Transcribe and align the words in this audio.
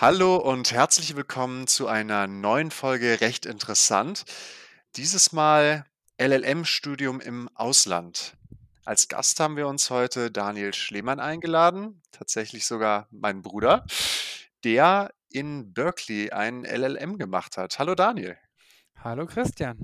Hallo 0.00 0.36
und 0.36 0.72
herzlich 0.72 1.14
willkommen 1.14 1.68
zu 1.68 1.86
einer 1.86 2.26
neuen 2.26 2.72
Folge 2.72 3.20
Recht 3.20 3.46
interessant. 3.46 4.24
Dieses 4.96 5.32
Mal 5.32 5.86
LLM-Studium 6.18 7.20
im 7.20 7.48
Ausland. 7.54 8.36
Als 8.84 9.06
Gast 9.06 9.38
haben 9.38 9.56
wir 9.56 9.68
uns 9.68 9.90
heute 9.90 10.32
Daniel 10.32 10.74
Schlemann 10.74 11.20
eingeladen, 11.20 12.02
tatsächlich 12.10 12.66
sogar 12.66 13.06
mein 13.12 13.42
Bruder, 13.42 13.86
der 14.64 15.14
in 15.30 15.72
Berkeley 15.72 16.32
ein 16.32 16.64
LLM 16.64 17.16
gemacht 17.16 17.56
hat. 17.56 17.78
Hallo 17.78 17.94
Daniel. 17.94 18.36
Hallo 18.96 19.26
Christian. 19.26 19.78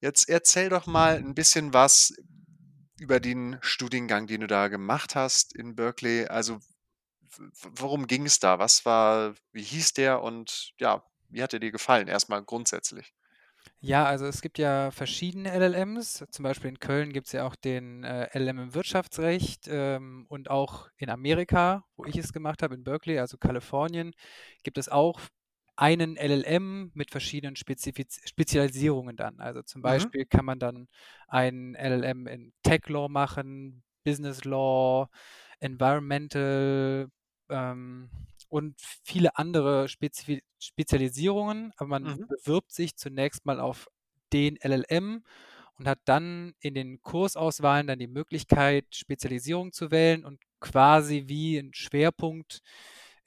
Jetzt 0.00 0.30
erzähl 0.30 0.70
doch 0.70 0.86
mal 0.86 1.16
ein 1.16 1.34
bisschen 1.34 1.74
was 1.74 2.14
über 2.98 3.20
den 3.20 3.58
Studiengang, 3.60 4.26
den 4.26 4.40
du 4.40 4.46
da 4.46 4.68
gemacht 4.68 5.14
hast 5.14 5.54
in 5.54 5.76
Berkeley. 5.76 6.26
Also 6.26 6.58
worum 7.62 8.06
ging 8.06 8.26
es 8.26 8.38
da? 8.40 8.58
Was 8.58 8.84
war 8.84 9.34
wie 9.52 9.62
hieß 9.62 9.92
der 9.94 10.22
und 10.22 10.72
ja, 10.80 11.04
wie 11.28 11.42
hat 11.42 11.52
er 11.52 11.60
dir 11.60 11.70
gefallen? 11.72 12.08
Erstmal 12.08 12.42
grundsätzlich. 12.44 13.14
Ja, 13.80 14.04
also 14.06 14.26
es 14.26 14.40
gibt 14.40 14.58
ja 14.58 14.90
verschiedene 14.90 15.50
LLMs. 15.52 16.24
Zum 16.30 16.42
Beispiel 16.42 16.70
in 16.70 16.78
Köln 16.80 17.12
gibt 17.12 17.26
es 17.28 17.32
ja 17.32 17.46
auch 17.46 17.54
den 17.56 18.02
äh, 18.04 18.28
LLM 18.32 18.58
im 18.58 18.74
Wirtschaftsrecht 18.74 19.66
ähm, 19.68 20.26
und 20.28 20.50
auch 20.50 20.88
in 20.96 21.10
Amerika, 21.10 21.84
wo 21.96 22.04
ich 22.04 22.16
es 22.16 22.32
gemacht 22.32 22.62
habe, 22.62 22.74
in 22.74 22.82
Berkeley, 22.84 23.18
also 23.18 23.38
Kalifornien, 23.38 24.12
gibt 24.64 24.78
es 24.78 24.88
auch 24.88 25.20
einen 25.76 26.16
LLM 26.16 26.90
mit 26.94 27.10
verschiedenen 27.12 27.54
Spezifiz 27.54 28.20
Spezialisierungen 28.28 29.16
dann. 29.16 29.40
Also 29.40 29.62
zum 29.62 29.80
Mhm. 29.84 30.08
Beispiel 30.08 30.24
kann 30.26 30.44
man 30.44 30.58
dann 30.58 30.88
ein 31.28 31.74
LLM 31.76 32.26
in 32.26 32.52
Tech 32.64 32.88
Law 32.88 33.08
machen, 33.08 33.84
Business 34.04 34.44
Law, 34.44 35.08
Environmental 35.60 37.08
ähm, 37.50 38.10
und 38.48 38.80
viele 39.04 39.36
andere 39.36 39.88
Spezi 39.88 40.42
Spezialisierungen, 40.60 41.72
aber 41.76 41.88
man 41.88 42.08
Mhm. 42.08 42.28
bewirbt 42.28 42.72
sich 42.72 42.96
zunächst 42.96 43.46
mal 43.46 43.60
auf 43.60 43.88
den 44.32 44.56
LLM 44.56 45.24
und 45.78 45.88
hat 45.88 46.00
dann 46.06 46.54
in 46.60 46.74
den 46.74 47.00
Kursauswahlen 47.02 47.86
dann 47.86 47.98
die 48.00 48.06
Möglichkeit, 48.08 48.86
Spezialisierung 48.94 49.72
zu 49.72 49.90
wählen 49.90 50.24
und 50.24 50.40
quasi 50.60 51.24
wie 51.28 51.58
'n 51.58 51.72
Schwerpunkt 51.74 52.60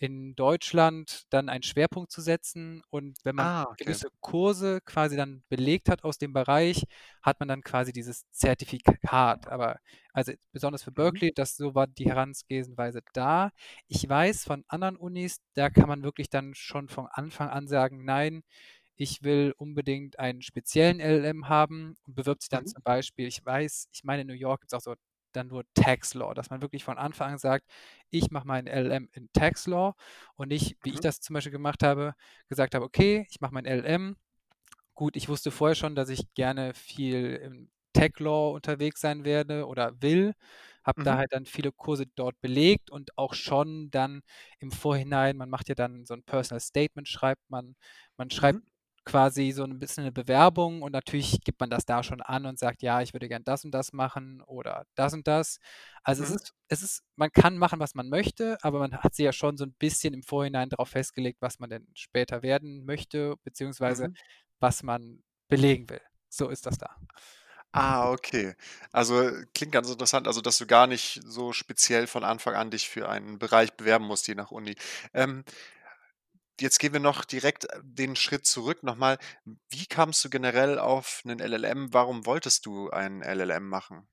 in 0.02 0.36
Deutschland 0.36 1.24
dann 1.30 1.48
einen 1.50 1.64
Schwerpunkt 1.64 2.12
zu 2.12 2.22
setzen. 2.22 2.82
Und 2.90 3.20
wenn 3.24 3.36
man 3.36 3.48
Ah, 3.48 3.66
okay. 3.70 4.00
gewisse 4.00 4.10
Kurse 4.20 4.82
quasi 4.84 5.16
dann 5.16 5.44
belegt 5.50 5.90
hat 5.90 6.04
aus 6.04 6.18
dem 6.18 6.34
Bereich, 6.34 6.86
hat 7.22 7.40
man 7.40 7.48
dann 7.50 7.62
quasi 7.62 7.94
dieses 7.94 8.24
Zertifikat. 8.32 9.48
Aber 9.48 9.78
also 10.14 10.34
besonders 10.52 10.84
für 10.84 10.92
Mhm. 10.98 11.22
Berkeley, 11.22 11.32
das 11.34 11.56
so 11.56 11.76
war 11.76 11.88
die 11.88 12.06
Herangehensweise 12.10 13.02
da. 13.14 13.52
Ich 13.88 14.08
weiß 14.08 14.44
von 14.46 14.64
anderen 14.68 14.98
Unis, 14.98 15.38
da 15.54 15.70
kann 15.70 15.88
man 15.88 16.04
wirklich 16.04 16.30
dann 16.30 16.56
schon 16.56 16.90
von 16.90 17.08
Anfang 17.08 17.50
an 17.50 17.68
sagen: 17.68 18.04
„Nein, 18.04 18.42
ich 18.98 19.24
will 19.24 19.54
unbedingt 19.58 20.20
einen 20.20 20.42
speziellen 20.42 21.00
LLM 21.00 21.50
haben“ 21.50 21.96
und 22.08 22.16
bewirbt 22.16 22.42
sich 22.44 22.50
dann 22.50 22.66
Mhm. 22.66 22.74
zum 22.74 22.84
Beispiel 22.84 23.28
ich 23.28 23.44
weiß, 23.46 23.88
ich 23.92 24.04
meine, 24.04 24.22
in 24.24 24.28
New 24.28 24.34
York 24.34 24.62
gibt's 24.62 24.74
auch 24.74 24.82
so 24.82 24.96
dann 25.34 25.48
nur 25.48 25.64
Tax 25.76 26.14
Law, 26.16 26.34
dass 26.34 26.50
man 26.50 26.62
wirklich 26.62 26.84
von 26.84 26.98
Anfang 26.98 27.34
an 27.34 27.38
sagt: 27.40 27.66
„Ich 28.12 28.32
mache 28.32 28.48
meinen 28.48 28.68
LLM 28.68 29.10
in 29.14 29.30
Tax 29.34 29.68
Law“ 29.68 29.94
und 30.36 30.50
nicht, 30.50 30.78
wie 30.84 30.92
ich 30.94 31.00
Mhm. 31.00 31.02
das 31.02 31.20
zum 31.22 31.34
Beispiel 31.36 31.52
gemacht 31.54 31.84
habe, 31.84 32.14
gesagt 32.50 32.76
habe: 32.76 32.86
„Okay, 32.86 33.26
ich 33.30 33.42
mache 33.42 33.54
mein 33.54 33.66
LLM.“ 33.66 34.18
Gut, 34.96 35.16
ich 35.18 35.30
wusste 35.30 35.52
vorher 35.52 35.76
schon, 35.76 35.96
dass 35.96 36.10
ich 36.10 36.34
gerne 36.36 36.74
viel 36.76 37.36
im 37.38 37.72
Tech 37.94 38.20
Law 38.20 38.54
unterwegs 38.56 39.02
sein 39.02 39.26
werde 39.26 39.68
oder 39.68 40.02
will, 40.02 40.34
habe 40.86 41.00
da 41.04 41.18
Mhm. 41.18 41.18
halt 41.18 41.34
dann 41.34 41.46
viele 41.46 41.72
Kurse 41.74 42.08
dort 42.16 42.40
belegt 42.42 42.92
und 42.92 43.18
auch 43.18 43.34
schon 43.36 43.92
dann 43.92 44.22
im 44.60 44.72
Vorhinein 44.72 45.38
man 45.38 45.50
macht 45.50 45.70
ja 45.70 45.76
dann 45.76 46.06
so 46.06 46.14
'n 46.16 46.24
Personal 46.24 46.62
Statement 46.62 47.08
schreibt 47.10 47.50
man. 47.50 47.76
Man 48.18 48.30
schreibt 48.32 48.60
Mhm. 48.60 48.71
Quasi 49.06 49.52
so 49.52 49.64
'n 49.64 49.80
bisschen 49.80 50.04
'ne 50.06 50.12
Bewerbung 50.12 50.82
und 50.84 50.92
natürlich 50.94 51.42
gibt 51.44 51.60
man 51.60 51.70
das 51.70 51.86
da 51.86 52.04
schon 52.04 52.22
an 52.22 52.46
und 52.46 52.60
sagt: 52.60 52.82
„Ja, 52.84 53.02
ich 53.02 53.14
würde 53.14 53.28
gern 53.30 53.44
das 53.44 53.66
und 53.66 53.72
das 53.72 53.94
machen 53.94 54.42
oder 54.44 54.86
das 54.96 55.14
und 55.14 55.28
das.“ 55.28 55.60
Also, 56.04 56.24
es 56.24 56.30
Mhm. 56.30 56.36
ist 56.36 56.54
es 56.70 56.82
ist 56.84 57.04
man 57.16 57.32
kann 57.32 57.58
machen, 57.58 57.80
was 57.80 57.96
man 57.96 58.10
möchte, 58.10 58.58
aber 58.64 58.80
man 58.80 58.94
hat 58.98 59.16
sich 59.16 59.26
ja 59.26 59.34
schon 59.34 59.58
so 59.58 59.66
'n 59.66 59.74
bisschen 59.74 60.14
im 60.14 60.24
Vorhinein 60.24 60.70
drauf 60.70 60.90
festgelegt, 60.90 61.42
was 61.42 61.60
man 61.60 61.70
denn 61.70 61.88
später 61.96 62.44
werden 62.44 62.86
möchte, 62.86 63.36
beziehungsweise 63.44 64.08
Mhm. 64.08 64.18
was 64.60 64.84
man 64.84 65.24
belegen 65.50 65.90
will. 65.90 66.02
So 66.30 66.50
ist 66.50 66.66
das 66.66 66.78
da. 66.78 66.96
Ah, 67.74 68.12
okay. 68.12 68.56
Also, 68.92 69.32
klingt 69.54 69.72
ganz 69.72 69.90
interessant, 69.90 70.28
also, 70.28 70.42
dass 70.42 70.58
du 70.58 70.66
gar 70.68 70.88
nicht 70.88 71.22
so 71.26 71.54
speziell 71.54 72.06
von 72.06 72.26
Anfang 72.26 72.54
an 72.56 72.70
dich 72.70 72.90
für 72.90 73.08
einen 73.08 73.40
Bereich 73.40 73.72
bewerben 73.78 74.06
musst, 74.08 74.28
je 74.28 74.36
nach 74.36 74.52
Uni. 74.52 74.76
Ähm 75.14 75.46
jetzt 76.60 76.80
gehen 76.80 76.94
wir 76.94 77.00
noch 77.00 77.26
direkt, 77.26 77.66
äh, 77.66 77.80
den 77.84 78.16
Schritt 78.16 78.46
zurück 78.46 78.84
noch 78.84 78.96
mal. 78.96 79.18
Wie 79.70 79.86
kamst 79.86 80.24
du 80.26 80.30
generell 80.30 80.80
auf 80.80 81.22
'nen 81.26 81.40
LLM? 81.40 81.94
Warum 81.94 82.26
wolltest 82.26 82.66
du 82.66 82.90
ein 82.90 83.22
LLM 83.22 83.68
machen? 83.70 84.08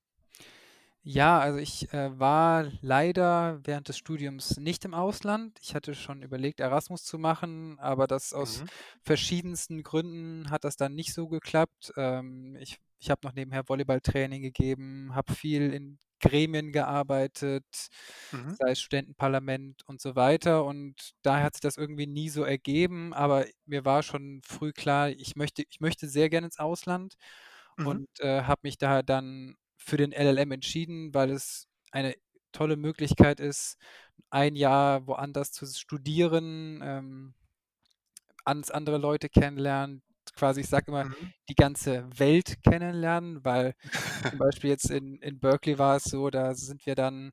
Ja, 1.02 1.38
also 1.38 1.58
ich, 1.58 1.92
äh, 1.94 2.18
war 2.18 2.70
leider 2.82 3.60
während 3.64 3.88
des 3.88 3.96
Studiums 3.96 4.58
nicht 4.58 4.84
im 4.84 4.94
Ausland. 4.94 5.58
Ich 5.62 5.74
hatte 5.74 5.94
schon 5.94 6.22
überlegt, 6.22 6.60
Erasmus 6.60 7.04
zu 7.04 7.18
machen, 7.18 7.78
aber 7.78 8.06
das 8.06 8.32
aus 8.34 8.62
Mhm. 8.62 8.68
verschiedensten 9.02 9.82
Gründen 9.82 10.50
hat 10.50 10.64
das 10.64 10.76
dann 10.76 10.94
nicht 10.94 11.14
so 11.14 11.28
geklappt. 11.28 11.92
Ähm, 11.96 12.56
ich 12.60 12.78
ich 13.00 13.10
habe 13.10 13.20
noch 13.24 13.32
nebenher 13.32 13.68
Volleyballtraining 13.68 14.42
gegeben, 14.42 15.14
habe 15.14 15.32
viel 15.32 15.72
in 15.72 15.98
Gremien 16.20 16.72
gearbeitet, 16.72 17.64
Mhm. 18.32 18.58
sei 18.58 18.70
es 18.72 18.80
Studentenparlament 18.80 19.82
und 19.86 20.00
so 20.00 20.16
weiter. 20.16 20.64
Und 20.64 21.12
daher 21.22 21.44
hat 21.44 21.54
sich 21.54 21.60
das 21.62 21.76
irgendwie 21.76 22.06
nie 22.06 22.28
so 22.30 22.44
ergeben, 22.44 23.14
aber 23.14 23.46
mir 23.66 23.84
war 23.84 24.02
schon 24.02 24.40
früh 24.44 24.72
klar, 24.72 25.10
ich 25.10 25.36
möchte 25.36 25.64
ich 25.70 25.80
möchte 25.80 26.08
sehr 26.08 26.28
gerne 26.30 26.46
ins 26.48 26.58
Ausland 26.58 27.14
Mhm. 27.78 27.98
und, 27.98 28.08
äh, 28.20 28.42
habe 28.44 28.60
mich 28.64 28.78
daher 28.78 29.02
dann 29.02 29.56
für 29.78 29.96
den 29.96 30.12
LLM 30.12 30.52
entschieden, 30.52 31.14
weil 31.14 31.30
es 31.30 31.66
eine 31.92 32.14
tolle 32.52 32.76
Möglichkeit 32.76 33.40
ist, 33.40 33.76
ein 34.30 34.56
Jahr 34.56 35.06
woanders 35.06 35.52
zu 35.52 35.66
studieren, 35.66 36.80
ähm 36.84 37.34
ganz 38.44 38.70
andere 38.70 38.98
Leute 38.98 39.28
kennenlernen, 39.28 40.02
quasi, 40.38 40.60
ich 40.62 40.68
sage 40.68 40.86
immer, 40.92 41.04
Mhm. 41.04 41.32
die 41.48 41.54
ganze 41.56 42.06
Welt 42.18 42.56
kennenlernen, 42.62 43.44
weil 43.44 43.74
zum 44.24 44.38
Beispiel 44.40 44.70
jetzt 44.70 44.90
in 44.90 45.20
in 45.22 45.40
Berkeley 45.40 45.78
war 45.78 45.96
es 45.96 46.04
so, 46.04 46.30
da 46.30 46.54
sind 46.54 46.86
wir 46.86 46.94
dann 46.96 47.32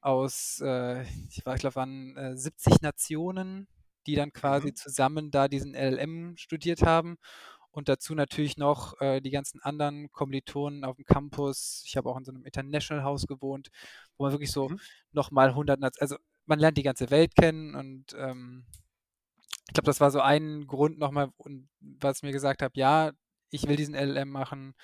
aus, 0.00 0.60
äh, 0.64 1.02
ich 1.30 1.44
war 1.46 1.54
ich 1.56 1.60
glaube, 1.60 1.76
waren, 1.76 2.16
äh, 2.16 2.36
70 2.36 2.80
Nationen, 2.82 3.68
die 4.06 4.14
dann 4.16 4.32
quasi 4.32 4.72
Mhm. 4.72 4.74
zusammen 4.74 5.30
da 5.32 5.48
diesen 5.48 5.74
LLM 5.74 6.36
studiert 6.38 6.82
haben 6.82 7.16
und 7.72 7.88
dazu 7.88 8.14
natürlich 8.14 8.56
noch, 8.58 9.00
äh, 9.00 9.20
die 9.20 9.30
ganzen 9.30 9.60
anderen 9.62 10.10
Kommilitonen 10.12 10.84
auf'm 10.84 11.04
Campus. 11.06 11.82
Ich 11.86 11.96
habe 11.96 12.08
auch 12.10 12.18
in 12.18 12.24
so 12.24 12.32
'nem 12.32 12.44
International 12.44 13.04
House 13.04 13.26
gewohnt, 13.26 13.70
wo 14.18 14.24
man 14.24 14.32
wirklich 14.32 14.52
so 14.52 14.70
Mhm. 14.70 14.76
noch 15.12 15.30
mal 15.32 15.54
100 15.54 15.80
Nat 15.80 16.00
also, 16.00 16.16
man 16.46 16.58
lernt 16.60 16.78
die 16.78 16.82
ganze 16.84 17.10
Welt 17.10 17.34
kennen 17.36 17.74
und, 17.76 18.14
ähm, 18.18 18.66
ich 19.68 19.74
glaube, 19.74 19.86
das 19.86 20.00
war 20.00 20.10
so 20.10 20.20
ein 20.20 20.66
Grund 20.66 20.98
noch 20.98 21.10
mal 21.12 21.30
und 21.38 21.68
was 22.00 22.22
mir 22.22 22.32
gesagt 22.32 22.62
habe: 22.62 22.72
„Ja, 22.78 23.12
ich 23.50 23.68
will 23.68 23.76
diesen 23.76 23.94
LLM 23.94 24.30
machen“, 24.30 24.74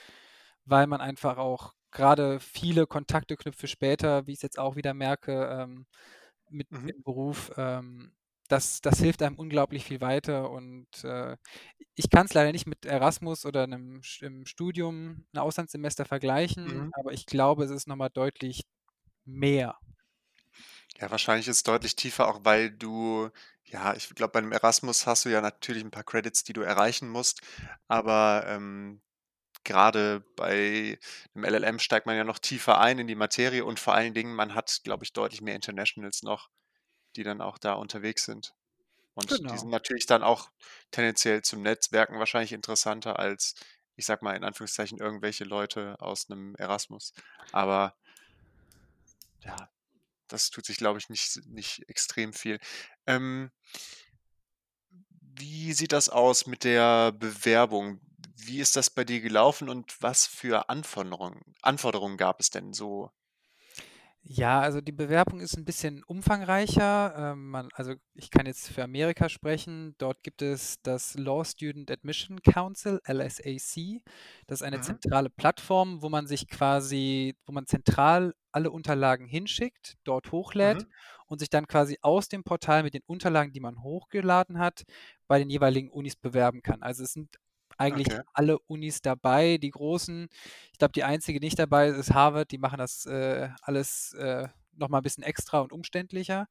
weil 0.65 0.87
man 0.87 1.01
einfach 1.01 1.39
auch 1.39 1.75
grade 1.93 2.41
viele 2.41 2.87
Kontakte 2.87 3.37
knüpft 3.37 3.61
für 3.61 3.69
später, 3.69 4.27
wie 4.27 4.33
ich's 4.33 4.43
jetzt 4.43 4.59
auch 4.59 4.77
wieder 4.77 4.95
merke, 4.95 5.47
ähm, 5.63 5.87
mit 6.51 6.69
Mhm. 6.71 6.93
im 6.97 7.03
Beruf. 7.05 7.53
Ähm, 7.59 8.15
das 8.49 8.81
das 8.83 8.99
hilft 9.01 9.23
einem 9.23 9.37
unglaublich 9.39 9.85
viel 9.87 10.01
weiter 10.03 10.51
und, 10.51 11.05
äh, 11.05 11.37
ich 11.97 12.11
kann's 12.11 12.35
leider 12.35 12.53
nicht 12.53 12.67
mit 12.69 12.87
Erasmus 12.87 13.47
oder 13.47 13.67
'nem 13.69 14.03
St 14.05 14.23
im 14.25 14.47
Studium 14.47 15.27
'n 15.35 15.39
Auslandssemester 15.41 16.05
vergleichen, 16.07 16.85
Mhm. 16.85 16.93
aber 16.93 17.13
ich 17.15 17.27
glaube, 17.27 17.65
es 17.65 17.71
ist 17.73 17.89
noch 17.89 17.97
mal 17.97 18.11
deutlich 18.11 18.65
mehr. 19.27 19.79
Ja, 21.01 21.11
wahrscheinlich 21.11 21.49
ist 21.49 21.57
es 21.59 21.63
deutlich 21.63 21.97
tiefer, 21.97 22.29
auch 22.29 22.45
weil 22.45 22.71
du 22.71 23.31
ja, 23.73 23.95
ich 23.95 24.09
glaube, 24.15 24.33
bei 24.33 24.41
'nem 24.41 24.53
Erasmus 24.53 25.07
hast 25.07 25.25
du 25.25 25.31
ja 25.31 25.41
natürlich 25.41 25.85
'n 25.85 25.91
paar 25.91 26.05
Credits, 26.05 26.45
die 26.45 26.53
du 26.55 26.63
erreichen 26.63 27.09
musst, 27.09 27.41
aber, 27.89 28.45
ähm, 28.49 29.03
grade 29.65 30.23
bei 30.37 30.99
'nem 31.35 31.45
LLM 31.45 31.79
steigt 31.81 32.07
man 32.07 32.17
ja 32.17 32.25
noch 32.25 32.39
tiefer 32.41 32.81
ein 32.81 32.99
in 33.01 33.09
die 33.09 33.17
Materie 33.17 33.65
und 33.65 33.81
vor 33.81 33.95
allen 33.95 34.15
Dingen, 34.15 34.35
man 34.35 34.55
hat, 34.55 34.81
glaube 34.85 35.05
ich, 35.05 35.13
deutlich 35.15 35.43
mehr 35.43 35.57
Internationals 35.57 36.23
noch, 36.25 36.51
die 37.17 37.25
dann 37.25 37.41
auch 37.43 37.59
da 37.59 37.75
unterwegs 37.75 38.25
sind. 38.27 38.55
Und 39.15 39.51
die 39.51 39.59
sind 39.59 39.71
Genau. 39.71 39.73
natürlich 39.73 40.07
dann 40.07 40.23
auch 40.25 40.51
tendenziell 40.93 41.43
zum 41.43 41.63
Netzwerken 41.63 42.19
wahrscheinlich 42.19 42.53
interessanter 42.53 43.19
als, 43.19 43.55
ich 43.97 44.07
sage 44.07 44.25
mal 44.25 44.37
in 44.37 44.45
Anführungszeichen, 44.45 44.99
irgendwelche 45.01 45.45
Leute 45.45 45.97
aus 46.01 46.29
'nem 46.31 46.55
Erasmus. 46.59 47.13
Aber 47.53 47.97
ja, 49.45 49.71
das 50.33 50.51
tut 50.51 50.67
sich, 50.67 50.77
glaube 50.77 50.99
ich, 50.99 51.09
nicht 51.09 51.41
nicht 51.47 51.83
extrem 51.89 52.33
viel. 52.33 52.59
Ähm 53.07 53.51
wie 55.21 55.73
sieht 55.73 55.93
das 55.93 56.09
aus 56.09 56.47
mit 56.47 56.65
der 56.65 57.13
Bewerbung? 57.13 58.01
Wie 58.37 58.61
ist 58.61 58.77
das 58.77 58.91
bei 58.91 59.05
dir 59.05 59.21
gelaufen 59.21 59.69
und 59.69 59.97
was 60.01 60.27
für 60.27 60.69
Anforderungen 60.69 61.41
Anforderungen 61.63 62.17
gab 62.17 62.41
es 62.41 62.51
denn 62.51 62.73
so? 62.73 63.11
Ja, 64.25 64.61
also 64.61 64.81
die 64.81 64.93
Bewerbung 64.93 65.41
ist 65.41 65.57
ein 65.57 65.65
bisschen 65.65 66.05
umfangreicher. 66.05 67.13
Ähm, 67.33 67.51
man 67.51 67.69
also 67.75 67.95
ich 68.15 68.31
kann 68.31 68.47
jetzt 68.47 68.69
für 68.69 68.85
Amerika 68.85 69.29
sprechen. 69.29 69.97
Dort 69.99 70.23
gibt 70.23 70.43
es 70.43 70.81
das 70.83 71.15
Law 71.15 71.45
Student 71.45 71.91
Admission 71.91 72.41
Council, 72.41 73.01
LSAC. 73.05 74.01
Das 74.47 74.61
ist 74.61 74.63
eine 74.63 74.79
Mhm. 74.79 74.81
zentrale 74.81 75.29
Plattform, 75.29 76.03
wo 76.03 76.09
man 76.09 76.29
sich 76.29 76.47
quasi 76.47 77.35
wo 77.47 77.53
man 77.53 77.67
zentral 77.67 78.35
alle 78.53 78.71
Unterlagen 78.71 79.27
hinschickt, 79.27 79.97
dort 80.05 80.31
hochlädt 80.31 80.85
Mhm. 80.85 80.93
und 81.27 81.41
sich 81.41 81.51
dann 81.51 81.67
quasi 81.67 81.99
aus 82.03 82.29
dem 82.29 82.45
Portal 82.45 82.85
mit 82.85 82.95
den 82.95 83.03
Unterlagen, 83.07 83.53
die 83.53 83.61
man 83.61 83.83
hochgeladen 83.83 84.59
hat, 84.59 84.83
bei 85.27 85.39
den 85.41 85.51
jeweiligen 85.51 85.91
Unis 85.91 86.15
bewerben 86.15 86.63
kann. 86.63 86.83
Also, 86.83 87.03
es 87.03 87.13
sind 87.13 87.37
eigentlich 87.79 88.09
Okay. 88.09 88.23
alle 88.35 88.59
Unis 88.61 89.03
dabei, 89.03 89.59
die 89.59 89.71
großen. 89.71 90.29
Ich 90.73 90.79
glaube, 90.79 90.93
die 90.93 91.05
einzige 91.05 91.41
nicht 91.41 91.59
dabei 91.59 91.89
ist 91.89 92.13
Harvard, 92.15 92.51
die 92.53 92.59
machen 92.59 92.79
das, 92.79 93.07
äh, 93.07 93.51
alles, 93.63 94.13
äh, 94.15 94.49
noch 94.75 94.89
mal 94.89 94.99
'n 95.01 95.03
bisschen 95.05 95.25
extra 95.25 95.61
und 95.61 95.73
umständlicher. 95.73 96.47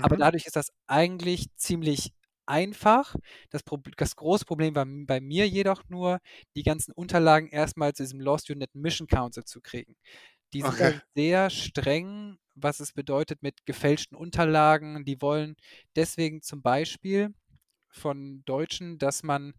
Aber 0.00 0.16
Mhm. 0.16 0.18
dadurch 0.18 0.46
ist 0.46 0.56
das 0.56 0.70
eigentlich 0.86 1.46
ziemlich 1.56 2.12
einfach. 2.46 3.14
Das 3.50 3.62
das 3.96 4.16
große 4.16 4.44
Problem 4.46 4.74
war 4.74 4.86
bei 5.06 5.20
mir 5.20 5.48
jedoch 5.48 5.82
nur, 5.88 6.18
die 6.56 6.62
ganzen 6.64 6.92
Unterlagen 6.92 7.48
erst 7.50 7.76
mal 7.76 7.92
zu 7.94 8.02
diesem 8.04 8.20
Law 8.20 8.38
Student 8.38 8.64
Admission 8.74 9.06
Council 9.08 9.44
zu 9.44 9.60
kriegen. 9.60 9.96
Die 10.54 10.62
sind 10.62 10.80
Okay. 10.80 11.00
sehr 11.16 11.50
streng, 11.50 12.38
was 12.54 12.80
es 12.80 12.92
bedeutet 12.94 13.42
mit 13.42 13.66
gefälschten 13.66 14.16
Unterlagen. 14.18 15.04
Die 15.04 15.20
wollen 15.22 15.56
deswegen 15.96 16.42
zum 16.42 16.62
Beispiel 16.62 17.34
von 17.92 18.44
Deutschen, 18.46 18.98
dass 18.98 19.22
man 19.24 19.54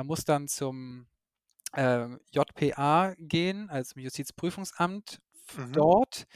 man 0.00 0.06
muss 0.06 0.24
dann 0.24 0.48
zum, 0.48 1.08
ähm, 1.74 2.20
JPA 2.32 3.14
gehen, 3.18 3.70
also 3.70 3.94
zum 3.94 4.02
Justizprüfungsamt 4.02 5.20
Mhm. 5.56 5.74
dort, 5.74 6.26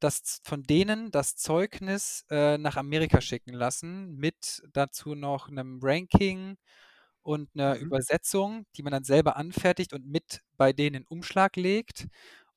das 0.00 0.40
von 0.44 0.64
denen 0.64 1.10
das 1.12 1.36
Zeugnis, 1.36 2.24
äh, 2.30 2.58
nach 2.58 2.76
Amerika 2.76 3.20
schicken 3.22 3.54
lassen 3.54 4.16
mit 4.16 4.62
dazu 4.72 5.14
noch 5.16 5.48
'nem 5.50 5.80
Ranking 5.82 6.56
und 7.22 7.54
'ner 7.56 7.76
Mhm. 7.80 7.88
Übersetzung, 7.88 8.66
die 8.76 8.82
man 8.84 8.92
dann 8.92 9.04
selber 9.04 9.36
anfertigt 9.36 9.92
und 9.94 10.06
mit 10.06 10.42
bei 10.58 10.72
denen 10.74 10.96
in 11.02 11.06
Umschlag 11.08 11.56
legt. 11.56 12.08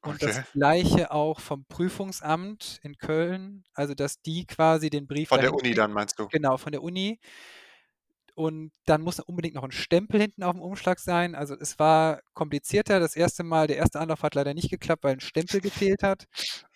Und 0.04 0.24
das 0.24 0.32
Okay. 0.32 0.48
Gleiche 0.54 1.12
auch 1.12 1.40
vom 1.42 1.66
Prüfungsamt 1.68 2.80
in 2.84 2.98
Köln, 2.98 3.66
also 3.74 3.96
dass 3.96 4.22
die 4.24 4.46
quasi 4.48 4.90
den 4.92 5.08
Brief 5.08 5.30
Von 5.30 5.42
der 5.42 5.54
Uni 5.54 5.74
schicken 5.74 5.76
dann, 5.76 5.92
meinst 5.94 6.20
du? 6.20 6.32
genau, 6.32 6.58
von 6.58 6.72
der 6.74 6.84
Uni. 6.84 7.20
Und 8.38 8.72
dann 8.86 9.02
muss 9.02 9.20
unbedingt 9.20 9.56
noch 9.56 9.64
'n 9.64 9.72
Stempel 9.72 10.22
hinten 10.22 10.44
aufm 10.44 10.62
Umschlag 10.62 11.00
sein. 11.00 11.34
Also, 11.34 11.56
es 11.60 11.80
war 11.80 12.22
komplizierter. 12.36 13.00
Das 13.00 13.16
1. 13.16 13.44
Mal 13.44 13.66
der 13.66 13.78
1. 13.78 14.00
Anlauf 14.00 14.22
hat 14.22 14.36
leider 14.36 14.54
nicht 14.54 14.70
geklappt, 14.70 15.04
weil 15.04 15.16
'n 15.16 15.20
Stempel 15.22 15.60
gefehlt 15.60 16.04
hat. 16.04 16.26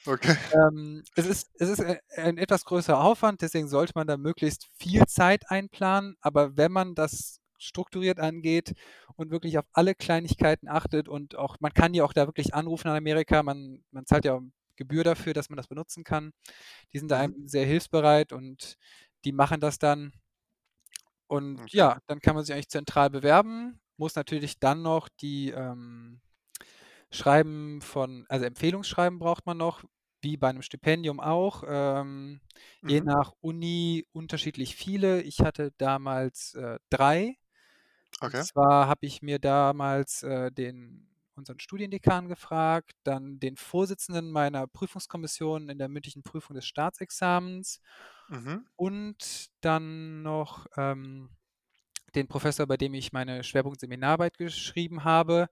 Okay. 0.07 0.35
Ähm, 0.53 1.03
es 1.15 1.25
ist 1.25 1.51
es 1.59 1.69
ist, 1.69 1.79
äh, 1.79 1.99
ein 2.17 2.37
etwas 2.37 2.65
größerer 2.65 3.01
Aufwand, 3.03 3.41
deswegen 3.41 3.67
sollte 3.67 3.93
man 3.95 4.07
da 4.07 4.17
möglichst 4.17 4.67
viel 4.77 5.05
Zeit 5.07 5.49
einplanen. 5.49 6.15
Aber 6.21 6.57
wenn 6.57 6.71
man 6.71 6.95
das 6.95 7.39
strukturiert 7.57 8.19
angeht 8.19 8.73
und 9.15 9.31
wirklich 9.31 9.57
auf 9.59 9.65
alle 9.73 9.95
Kleinigkeiten 9.95 10.67
achtet 10.67 11.07
und 11.07 11.35
auch 11.37 11.57
man 11.59 11.73
kann 11.73 11.93
die 11.93 12.01
auch 12.01 12.13
da 12.13 12.27
wirklich 12.27 12.53
anrufen 12.55 12.87
in 12.89 12.95
Amerika. 12.95 13.43
Man 13.43 13.83
man 13.91 14.05
zahlt 14.05 14.25
ja 14.25 14.39
Gebühr 14.77 15.03
dafür, 15.03 15.33
dass 15.33 15.49
man 15.49 15.57
das 15.57 15.67
benutzen 15.67 16.03
kann. 16.03 16.31
Die 16.93 16.99
sind 16.99 17.11
da 17.11 17.19
Mhm. 17.19 17.33
einem 17.33 17.47
sehr 17.47 17.65
hilfsbereit 17.65 18.33
und 18.33 18.77
die 19.25 19.31
machen 19.33 19.59
das 19.61 19.79
dann. 19.79 20.13
Und 21.31 21.61
Okay. 21.61 21.71
ja, 21.71 21.99
dann 22.07 22.19
kann 22.19 22.35
man 22.35 22.43
sich 22.43 22.53
eigentlich 22.53 22.67
zentral 22.67 23.09
bewerben, 23.09 23.79
muss 23.95 24.15
natürlich 24.15 24.59
dann 24.59 24.81
noch 24.81 25.07
die, 25.07 25.51
ähm, 25.51 26.19
Schreiben 27.11 27.81
von 27.81 28.25
also 28.29 28.45
Empfehlungsschreiben 28.45 29.19
braucht 29.19 29.45
man 29.47 29.57
noch, 29.57 29.83
wie 30.21 30.37
bei 30.37 30.51
'nem 30.53 30.61
Stipendium 30.63 31.19
auch, 31.21 31.63
ähm, 31.67 32.41
je 32.85 33.01
Mhm. 33.01 33.03
nach 33.03 33.33
Uni 33.41 34.07
unterschiedlich 34.13 34.75
viele. 34.75 35.21
Ich 35.23 35.41
hatte 35.41 35.71
damals, 35.77 36.55
äh, 36.55 36.79
3. 36.89 37.35
Und 38.21 38.37
Okay. 38.37 38.43
zwar 38.43 38.87
habe 38.87 39.05
ich 39.07 39.21
mir 39.23 39.39
damals, 39.39 40.23
äh, 40.23 40.51
den 40.51 41.10
unseren 41.41 41.59
Studiendekan 41.59 42.29
gefragt, 42.29 42.93
dann 43.03 43.39
den 43.39 43.57
Vorsitzenden 43.57 44.31
meiner 44.31 44.67
Prüfungskommission 44.67 45.69
in 45.69 45.77
der 45.79 45.89
mündlichen 45.89 46.23
Prüfung 46.23 46.55
des 46.55 46.65
Staatsexamens 46.65 47.81
Mhm. 48.29 48.65
und 48.75 49.47
dann 49.61 50.21
noch, 50.23 50.67
ähm, 50.77 51.29
den 52.15 52.27
Professor, 52.27 52.67
bei 52.67 52.77
dem 52.77 52.93
ich 52.95 53.13
meine 53.13 53.43
Schwerpunkt-Seminararbeit 53.43 54.37
geschrieben 54.37 55.03
habe 55.05 55.49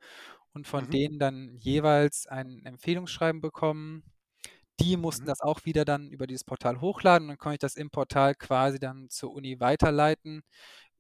und 0.53 0.67
von 0.67 0.87
Mhm. 0.87 0.89
denen 0.89 1.19
dann 1.19 1.57
jeweils 1.59 2.27
ein 2.27 2.65
Empfehlungsschreiben 2.65 3.41
bekommen. 3.41 4.03
Die 4.81 4.97
mussten 4.97 5.25
Mhm. 5.25 5.29
das 5.29 5.41
auch 5.41 5.65
wieder 5.65 5.85
dann 5.85 6.09
über 6.11 6.27
dieses 6.27 6.45
Portal 6.45 6.81
hochladen, 6.81 7.27
dann 7.29 7.37
konnte 7.37 7.55
ich 7.55 7.59
das 7.59 7.75
im 7.75 7.91
Portal 7.91 8.35
quasi 8.35 8.79
dann 8.79 9.09
zur 9.09 9.33
Uni 9.33 9.59
weiterleiten, 9.59 10.43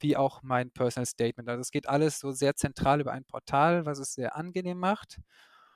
wie 0.01 0.17
auch 0.17 0.41
mein 0.43 0.71
Personal 0.71 1.05
Statement. 1.05 1.49
Also, 1.49 1.61
es 1.61 1.71
geht 1.71 1.87
alles 1.89 2.19
so 2.19 2.31
sehr 2.31 2.55
zentral 2.55 3.01
über 3.01 3.11
ein 3.13 3.25
Portal, 3.25 3.85
was 3.85 3.99
es 3.99 4.13
sehr 4.13 4.35
angenehm 4.35 4.79
macht. 4.79 5.19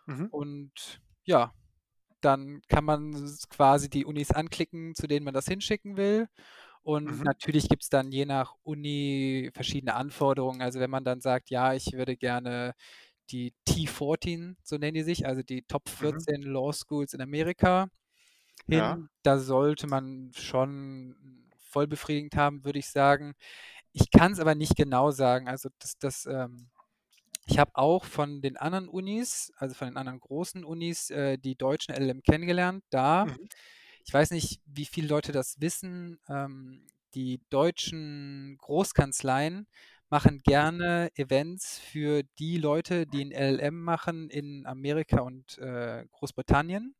Mhm. 0.08 0.32
Und 0.32 1.00
ja, 1.26 1.54
dann 2.22 2.62
kann 2.70 2.86
man 2.86 3.14
quasi 3.50 3.90
die 3.90 4.06
Unis 4.06 4.32
anklicken, 4.32 4.96
zu 4.96 5.08
denen 5.08 5.26
man 5.26 5.34
das 5.36 5.48
hinschicken 5.48 5.98
will. 5.98 6.28
Und 6.84 7.10
Mhm. 7.10 7.26
natürlich 7.26 7.70
gibt's 7.70 7.90
dann 7.90 8.12
je 8.12 8.26
nach 8.26 8.56
Uni 8.64 9.52
verschiedene 9.54 9.96
Anforderungen. 9.96 10.62
Also, 10.64 10.80
wenn 10.82 10.92
man 10.92 11.06
dann 11.06 11.22
sagt: 11.22 11.50
„Ja, 11.52 11.74
ich 11.76 11.94
würde 11.94 12.18
gerne 12.18 12.76
die 13.32 13.54
T14“, 13.66 14.58
so 14.64 14.78
nennen 14.78 14.96
die 14.96 15.04
sich, 15.04 15.26
also 15.28 15.44
die 15.44 15.64
Top 15.64 15.90
Mhm. 16.00 16.24
14 16.24 16.44
Law 16.44 16.74
Schools 16.74 17.14
in 17.16 17.22
Amerika 17.22 17.90
Ja. 18.68 18.98
hin, 18.98 19.10
da 19.24 19.40
sollte 19.40 19.88
man 19.88 20.32
schon 20.36 21.50
voll 21.60 21.88
befriedigend 21.88 22.36
haben, 22.36 22.64
würde 22.66 22.80
ich 22.80 22.88
sagen. 22.90 23.34
Ich 23.96 24.10
kann's 24.10 24.40
aber 24.40 24.56
nicht 24.56 24.76
genau 24.76 25.12
sagen. 25.12 25.48
Also, 25.48 25.70
das 25.80 25.98
das, 26.00 26.26
ähm 26.26 26.70
ich 27.48 27.60
habe 27.60 27.72
auch 27.76 28.06
von 28.06 28.42
den 28.42 28.58
anderen 28.58 28.90
Unis, 28.90 29.52
also 29.58 29.76
von 29.76 29.88
den 29.90 29.98
anderen 29.98 30.20
großen 30.20 30.66
Unis, 30.66 31.10
äh, 31.12 31.38
die 31.40 31.56
deutschen 31.58 31.94
LLM 31.96 32.22
kennengelernt. 32.24 32.84
Da 32.92 33.26
Mhm. 33.26 33.48
ich 34.06 34.14
weiß 34.14 34.32
nicht, 34.32 34.62
wie 34.66 34.86
viele 34.86 35.08
Leute 35.10 35.32
das 35.34 35.62
wissen, 35.62 36.20
ähm, 36.30 36.88
die 37.16 37.42
deutschen 37.50 38.58
Großkanzleien 38.60 39.68
machen 40.10 40.40
gerne 40.44 41.10
Events 41.16 41.80
für 41.80 42.24
die 42.40 42.58
Leute, 42.58 43.08
die 43.08 43.24
'n 43.24 43.32
LLM 43.32 43.82
machen 43.84 44.30
in 44.30 44.66
Amerika 44.68 45.22
und, 45.22 45.58
äh, 45.60 46.06
Großbritannien 46.12 46.96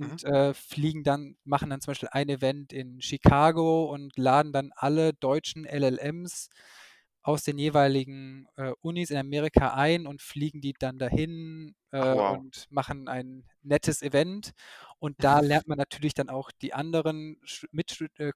Mhm. 0.00 0.18
und, 0.18 0.24
äh, 0.24 0.54
fliegen 0.54 1.04
dann 1.04 1.36
machen 1.44 1.70
dann 1.70 1.80
zum 1.80 1.92
Beispiel 1.92 2.10
ein 2.12 2.28
Event 2.28 2.72
in 2.72 3.00
Chicago 3.02 3.86
und 3.92 4.16
laden 4.18 4.52
dann 4.52 4.72
alle 4.76 5.14
deutschen 5.14 5.64
LLMs 5.66 6.50
aus 7.22 7.42
den 7.44 7.58
jeweiligen, 7.58 8.46
äh, 8.56 8.72
Unis 8.80 9.10
in 9.10 9.18
Amerika 9.18 9.74
ein 9.74 10.06
und 10.06 10.22
fliegen 10.22 10.60
die 10.62 10.72
dann 10.78 10.98
dahin, 10.98 11.74
äh, 11.90 12.14
wow. 12.14 12.38
und 12.38 12.66
machen 12.70 13.08
ein 13.08 13.44
nettes 13.62 14.00
Event. 14.02 14.52
Und 14.98 15.16
da 15.24 15.40
Mhm. 15.40 15.42
lernt 15.42 15.68
man 15.68 15.76
natürlich 15.78 16.14
dann 16.14 16.30
auch 16.30 16.50
die 16.62 16.72
anderen 16.74 17.40
Mitstu 17.72 18.06
äh, 18.18 18.32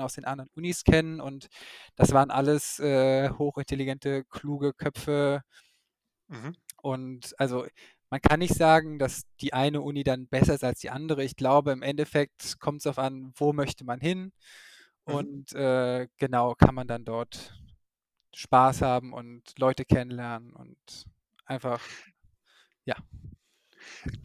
aus 0.00 0.14
den 0.14 0.24
anderen 0.24 0.50
Unis 0.54 0.84
kennen 0.84 1.20
und 1.20 1.48
das 1.96 2.12
waren 2.12 2.30
alles, 2.30 2.78
äh, 2.78 3.30
hochintelligente, 3.30 4.24
kluge 4.30 4.72
Köpfe. 4.74 5.42
Mhm. 6.28 6.54
Und 6.82 7.34
also, 7.38 7.66
man 8.14 8.20
kann 8.20 8.38
nicht 8.38 8.54
sagen, 8.54 9.00
dass 9.00 9.24
die 9.40 9.54
eine 9.54 9.80
Uni 9.82 10.04
dann 10.04 10.28
besser 10.28 10.54
ist 10.54 10.62
als 10.62 10.78
die 10.78 10.90
andere. 10.90 11.24
Ich 11.24 11.34
glaube, 11.34 11.72
im 11.72 11.82
Endeffekt 11.82 12.60
kommt's 12.60 12.84
drauf 12.84 13.00
an, 13.00 13.32
wo 13.34 13.52
möchte 13.52 13.84
man 13.84 13.98
hin 14.00 14.32
Mhm. 15.08 15.14
und, 15.16 15.52
äh, 15.54 16.06
genau, 16.18 16.54
kann 16.54 16.76
man 16.76 16.86
dann 16.86 17.04
dort 17.04 17.52
Spaß 18.32 18.82
haben 18.82 19.12
und 19.12 19.42
Leute 19.58 19.84
kennenlernen 19.84 20.52
und 20.52 20.78
einfach 21.44 21.80
ja. 22.84 22.94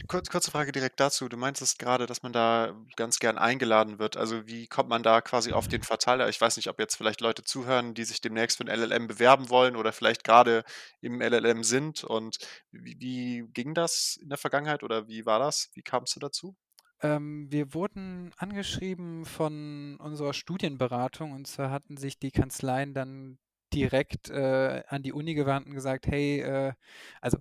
Kurz 0.08 0.30
kurze 0.30 0.52
Frage 0.52 0.72
direkt 0.72 1.00
dazu. 1.00 1.30
Du 1.30 1.38
meintest 1.38 1.78
grade, 1.80 2.06
dass 2.06 2.24
man 2.24 2.34
da 2.34 2.74
ganz 2.96 3.20
gern 3.20 3.38
eingeladen 3.38 4.00
wird. 4.00 4.18
Also, 4.18 4.48
wie 4.48 4.68
kommt 4.68 4.90
man 4.90 5.04
da 5.04 5.22
quasi 5.22 5.52
auf 5.54 5.68
den 5.68 5.84
Verteiler? 5.84 6.30
Ich 6.30 6.40
weiß 6.42 6.58
nicht, 6.58 6.68
ob 6.70 6.80
jetzt 6.80 6.96
vielleicht 6.96 7.22
Leute 7.22 7.44
zuhören, 7.44 7.94
die 7.94 8.04
sich 8.06 8.22
demnächst 8.22 8.58
für 8.58 8.64
'n 8.64 8.68
LLM 8.70 9.08
bewerben 9.08 9.50
wollen 9.50 9.76
oder 9.76 9.92
vielleicht 9.94 10.24
grade 10.24 10.64
im 11.02 11.22
LLM 11.22 11.64
sind 11.64 12.04
und 12.04 12.38
wie 12.72 12.98
wie 13.00 13.48
ging 13.54 13.74
das 13.74 14.18
in 14.22 14.30
der 14.30 14.38
Vergangenheit 14.38 14.84
oder 14.84 15.08
wie 15.08 15.26
war 15.26 15.40
das? 15.40 15.70
Wie 15.74 15.84
kamst 15.84 16.16
du 16.16 16.20
dazu? 16.20 16.56
Ähm, 17.02 17.48
wir 17.52 17.74
wurden 17.74 18.32
angeschrieben 18.38 19.26
von 19.26 19.98
unserer 20.00 20.34
Studienberatung 20.34 21.32
und 21.32 21.48
zwar 21.48 21.72
hatten 21.72 21.96
sich 21.98 22.20
die 22.20 22.32
Kanzleien 22.32 22.94
dann 22.94 23.40
direkt, 23.74 24.30
äh, 24.30 24.84
an 24.88 25.04
die 25.04 25.14
Uni 25.14 25.34
gewandt 25.34 25.68
und 25.68 25.74
gesagt: 25.76 26.08
„Hey“, 26.08 26.40
äh 26.42 26.74
also 27.22 27.38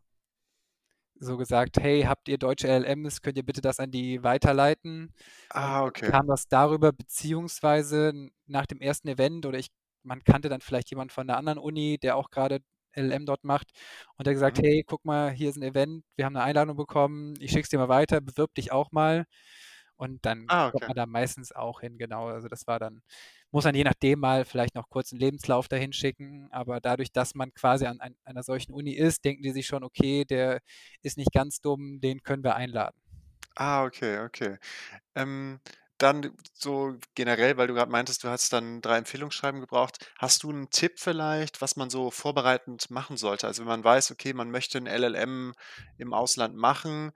so 1.21 1.37
gesagt: 1.37 1.79
„Hey, 1.81 2.03
habt 2.03 2.29
ihr 2.29 2.39
deutsche 2.39 2.69
LLMs? 2.69 3.23
Könnt 3.23 3.37
ihr 3.39 3.45
bitte 3.45 3.61
das 3.61 3.81
an 3.81 3.91
die 3.91 4.23
weiterleiten?“ 4.23 5.13
Und 5.61 5.75
Ah, 5.75 5.85
okay. 5.87 6.13
kam 6.13 6.27
das 6.29 6.49
darüber, 6.49 6.93
beziehungsweise 6.93 8.31
nach 8.47 8.67
dem 8.67 8.81
ersten 8.81 9.09
Event 9.09 9.47
oder 9.47 9.59
ich 9.59 9.69
man 10.05 10.23
kannte 10.25 10.49
dann 10.49 10.61
vielleicht 10.63 10.91
jemanden 10.91 11.11
von 11.13 11.27
'ner 11.27 11.37
anderen 11.39 11.59
Uni, 11.59 11.99
der 11.99 12.17
auch 12.17 12.31
grade 12.31 12.61
LLM 12.95 13.27
dort 13.27 13.45
macht 13.45 13.71
und 14.17 14.27
der 14.27 14.35
gesagt: 14.35 14.59
Mhm. 14.59 14.63
„Hey, 14.63 14.85
guck 14.87 15.05
mal, 15.05 15.31
hier 15.33 15.51
ist 15.51 15.57
'n 15.59 15.63
Event, 15.65 16.05
wir 16.17 16.25
haben 16.27 16.35
'ne 16.35 16.43
Einladung 16.43 16.77
bekommen, 16.77 17.35
ich 17.41 17.51
schicke 17.53 17.63
es 17.65 17.69
dir 17.71 17.79
mal 17.79 17.89
weiter, 17.91 18.21
bewirb 18.21 18.55
dich 18.55 18.73
auch 18.73 18.93
mal.“ 18.93 19.27
Und 19.99 20.25
dann 20.26 20.50
Ah, 20.50 20.69
kommt 20.71 20.85
okay. 20.85 20.88
man 20.88 20.97
da 20.97 21.07
meistens 21.07 21.52
auch 21.52 21.81
hin, 21.83 21.99
genau. 21.99 22.28
Also, 22.28 22.49
das 22.49 22.67
war 22.69 22.78
dann 22.81 23.02
muss 23.52 23.64
man 23.64 23.75
je 23.76 23.85
nachdem 23.85 24.21
mal 24.21 24.45
vielleicht 24.47 24.75
noch 24.76 24.88
kurz 24.90 25.12
'n 25.12 25.19
Lebenslauf 25.19 25.69
dahin 25.69 25.93
schicken, 25.95 26.49
aber 26.52 26.81
dadurch, 26.81 27.12
dass 27.12 27.35
man 27.37 27.52
quasi 27.55 27.87
an 27.87 28.00
ein 28.00 28.17
einer 28.25 28.43
solchen 28.45 28.73
Uni 28.75 28.93
ist, 28.95 29.25
denken 29.26 29.43
die 29.45 29.52
sich 29.52 29.67
schon: 29.69 29.85
„Okay, 29.85 30.25
der 30.26 30.61
ist 31.02 31.19
nicht 31.19 31.33
ganz 31.33 31.61
dumm, 31.61 32.00
den 32.00 32.23
können 32.23 32.45
wir 32.45 32.57
einladen.“ 32.57 33.00
Ah, 33.57 33.85
okay, 33.85 34.19
okay. 34.21 34.59
Ähm, 35.17 35.61
dann 35.99 36.37
so 36.55 36.99
generell, 37.14 37.57
weil 37.59 37.69
du 37.69 37.75
grad 37.75 37.90
meintest, 37.90 38.25
du 38.25 38.28
hast 38.28 38.52
dann 38.52 38.83
3 38.83 38.99
Empfehlungsschreiben 38.99 39.61
gebraucht. 39.61 40.12
Hast 40.19 40.43
du 40.45 40.50
'n 40.52 40.71
Tipp 40.71 41.00
vielleicht, 41.00 41.61
was 41.62 41.76
man 41.76 41.90
so 41.90 42.11
vorbereitend 42.11 42.90
machen 42.90 43.17
sollte? 43.19 43.47
Also, 43.49 43.62
wenn 43.62 43.69
man 43.69 43.85
weiß, 43.85 44.11
okay, 44.12 44.33
man 44.35 44.50
möchte 44.50 44.78
'n 44.78 44.87
LLM 44.87 45.55
im 45.99 46.14
Ausland 46.14 46.57
machen, 46.57 47.12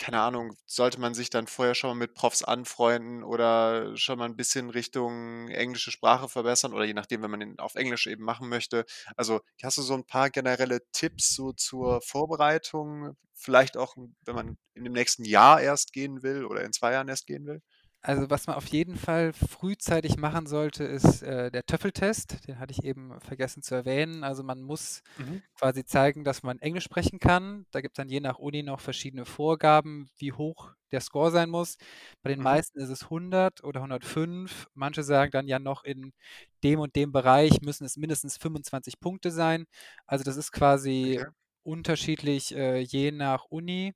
keine 0.00 0.20
Ahnung, 0.20 0.56
sollte 0.66 1.00
man 1.00 1.14
sich 1.14 1.30
dann 1.30 1.46
vorher 1.46 1.74
schon 1.76 1.90
mal 1.90 1.94
mit 1.94 2.14
Profs 2.14 2.42
anfreunden 2.42 3.22
oder 3.22 3.96
schon 3.96 4.18
mal 4.18 4.26
'n 4.28 4.36
bisschen 4.36 4.70
Richtung 4.70 5.48
englische 5.48 5.90
Sprache 5.92 6.28
verbessern 6.28 6.72
oder 6.74 6.84
je 6.84 6.94
nachdem, 6.94 7.22
wenn 7.22 7.30
man 7.30 7.40
den 7.40 7.58
auf 7.60 7.76
Englisch 7.76 8.06
eben 8.08 8.24
machen 8.24 8.48
möchte. 8.48 8.84
Also, 9.16 9.40
hast 9.62 9.78
du 9.78 9.82
so 9.82 9.94
'n 9.94 10.04
paar 10.06 10.30
generelle 10.30 10.80
Tipps 10.92 11.34
so 11.34 11.52
zur 11.52 12.00
Vorbereitung? 12.02 13.16
Vielleicht 13.34 13.76
auch, 13.76 13.96
wenn 14.24 14.34
man 14.34 14.56
in 14.74 14.84
dem 14.84 14.92
nächsten 14.94 15.24
Jahr 15.24 15.60
erst 15.60 15.92
gehen 15.92 16.22
will 16.22 16.44
oder 16.46 16.64
in 16.64 16.72
2 16.72 16.92
Jahren 16.92 17.08
erst 17.08 17.26
gehen 17.26 17.46
will? 17.46 17.60
Also, 18.04 18.30
was 18.30 18.46
man 18.46 18.56
auf 18.56 18.66
jeden 18.68 18.96
Fall 18.96 19.34
frühzeitig 19.34 20.16
machen 20.16 20.46
sollte, 20.46 20.84
ist, 20.84 21.22
äh, 21.22 21.50
der 21.50 21.66
TOEFL-Test. 21.66 22.46
Den 22.48 22.58
hatte 22.58 22.72
ich 22.72 22.82
eben 22.82 23.20
vergessen 23.20 23.62
zu 23.62 23.74
erwähnen. 23.74 24.24
Also, 24.24 24.42
man 24.42 24.62
muss 24.62 25.02
Mhm. 25.18 25.40
quasi 25.54 25.84
zeigen, 25.84 26.24
dass 26.24 26.42
man 26.42 26.58
Englisch 26.60 26.84
sprechen 26.84 27.18
kann. 27.18 27.66
Da 27.72 27.82
gibt's 27.82 27.96
dann 27.98 28.08
je 28.08 28.20
nach 28.20 28.38
Uni 28.38 28.62
noch 28.62 28.80
verschiedene 28.80 29.26
Vorgaben, 29.26 30.08
wie 30.16 30.32
hoch 30.32 30.72
der 30.92 31.02
Score 31.02 31.30
sein 31.30 31.50
muss. 31.50 31.76
Bei 32.22 32.30
den 32.30 32.40
Mhm. 32.40 32.40
meisten 32.40 32.80
ist 32.80 32.88
es 32.88 33.10
100 33.10 33.62
oder 33.64 33.82
105. 33.82 34.66
Manche 34.72 35.02
sagen 35.02 35.30
dann 35.32 35.46
ja 35.46 35.58
noch, 35.58 35.84
in 35.84 36.12
dem 36.64 36.80
und 36.80 36.96
dem 36.96 37.12
Bereich 37.12 37.60
müssen 37.60 37.84
es 37.84 37.98
mindestens 37.98 38.38
25 38.38 38.98
Punkte 38.98 39.30
sein. 39.30 39.66
Also, 40.06 40.24
das 40.24 40.38
ist 40.38 40.52
quasi 40.52 41.20
Okay. 41.20 41.30
unterschiedlich, 41.64 42.54
äh, 42.56 42.78
je 42.80 43.10
nach 43.12 43.44
Uni. 43.50 43.92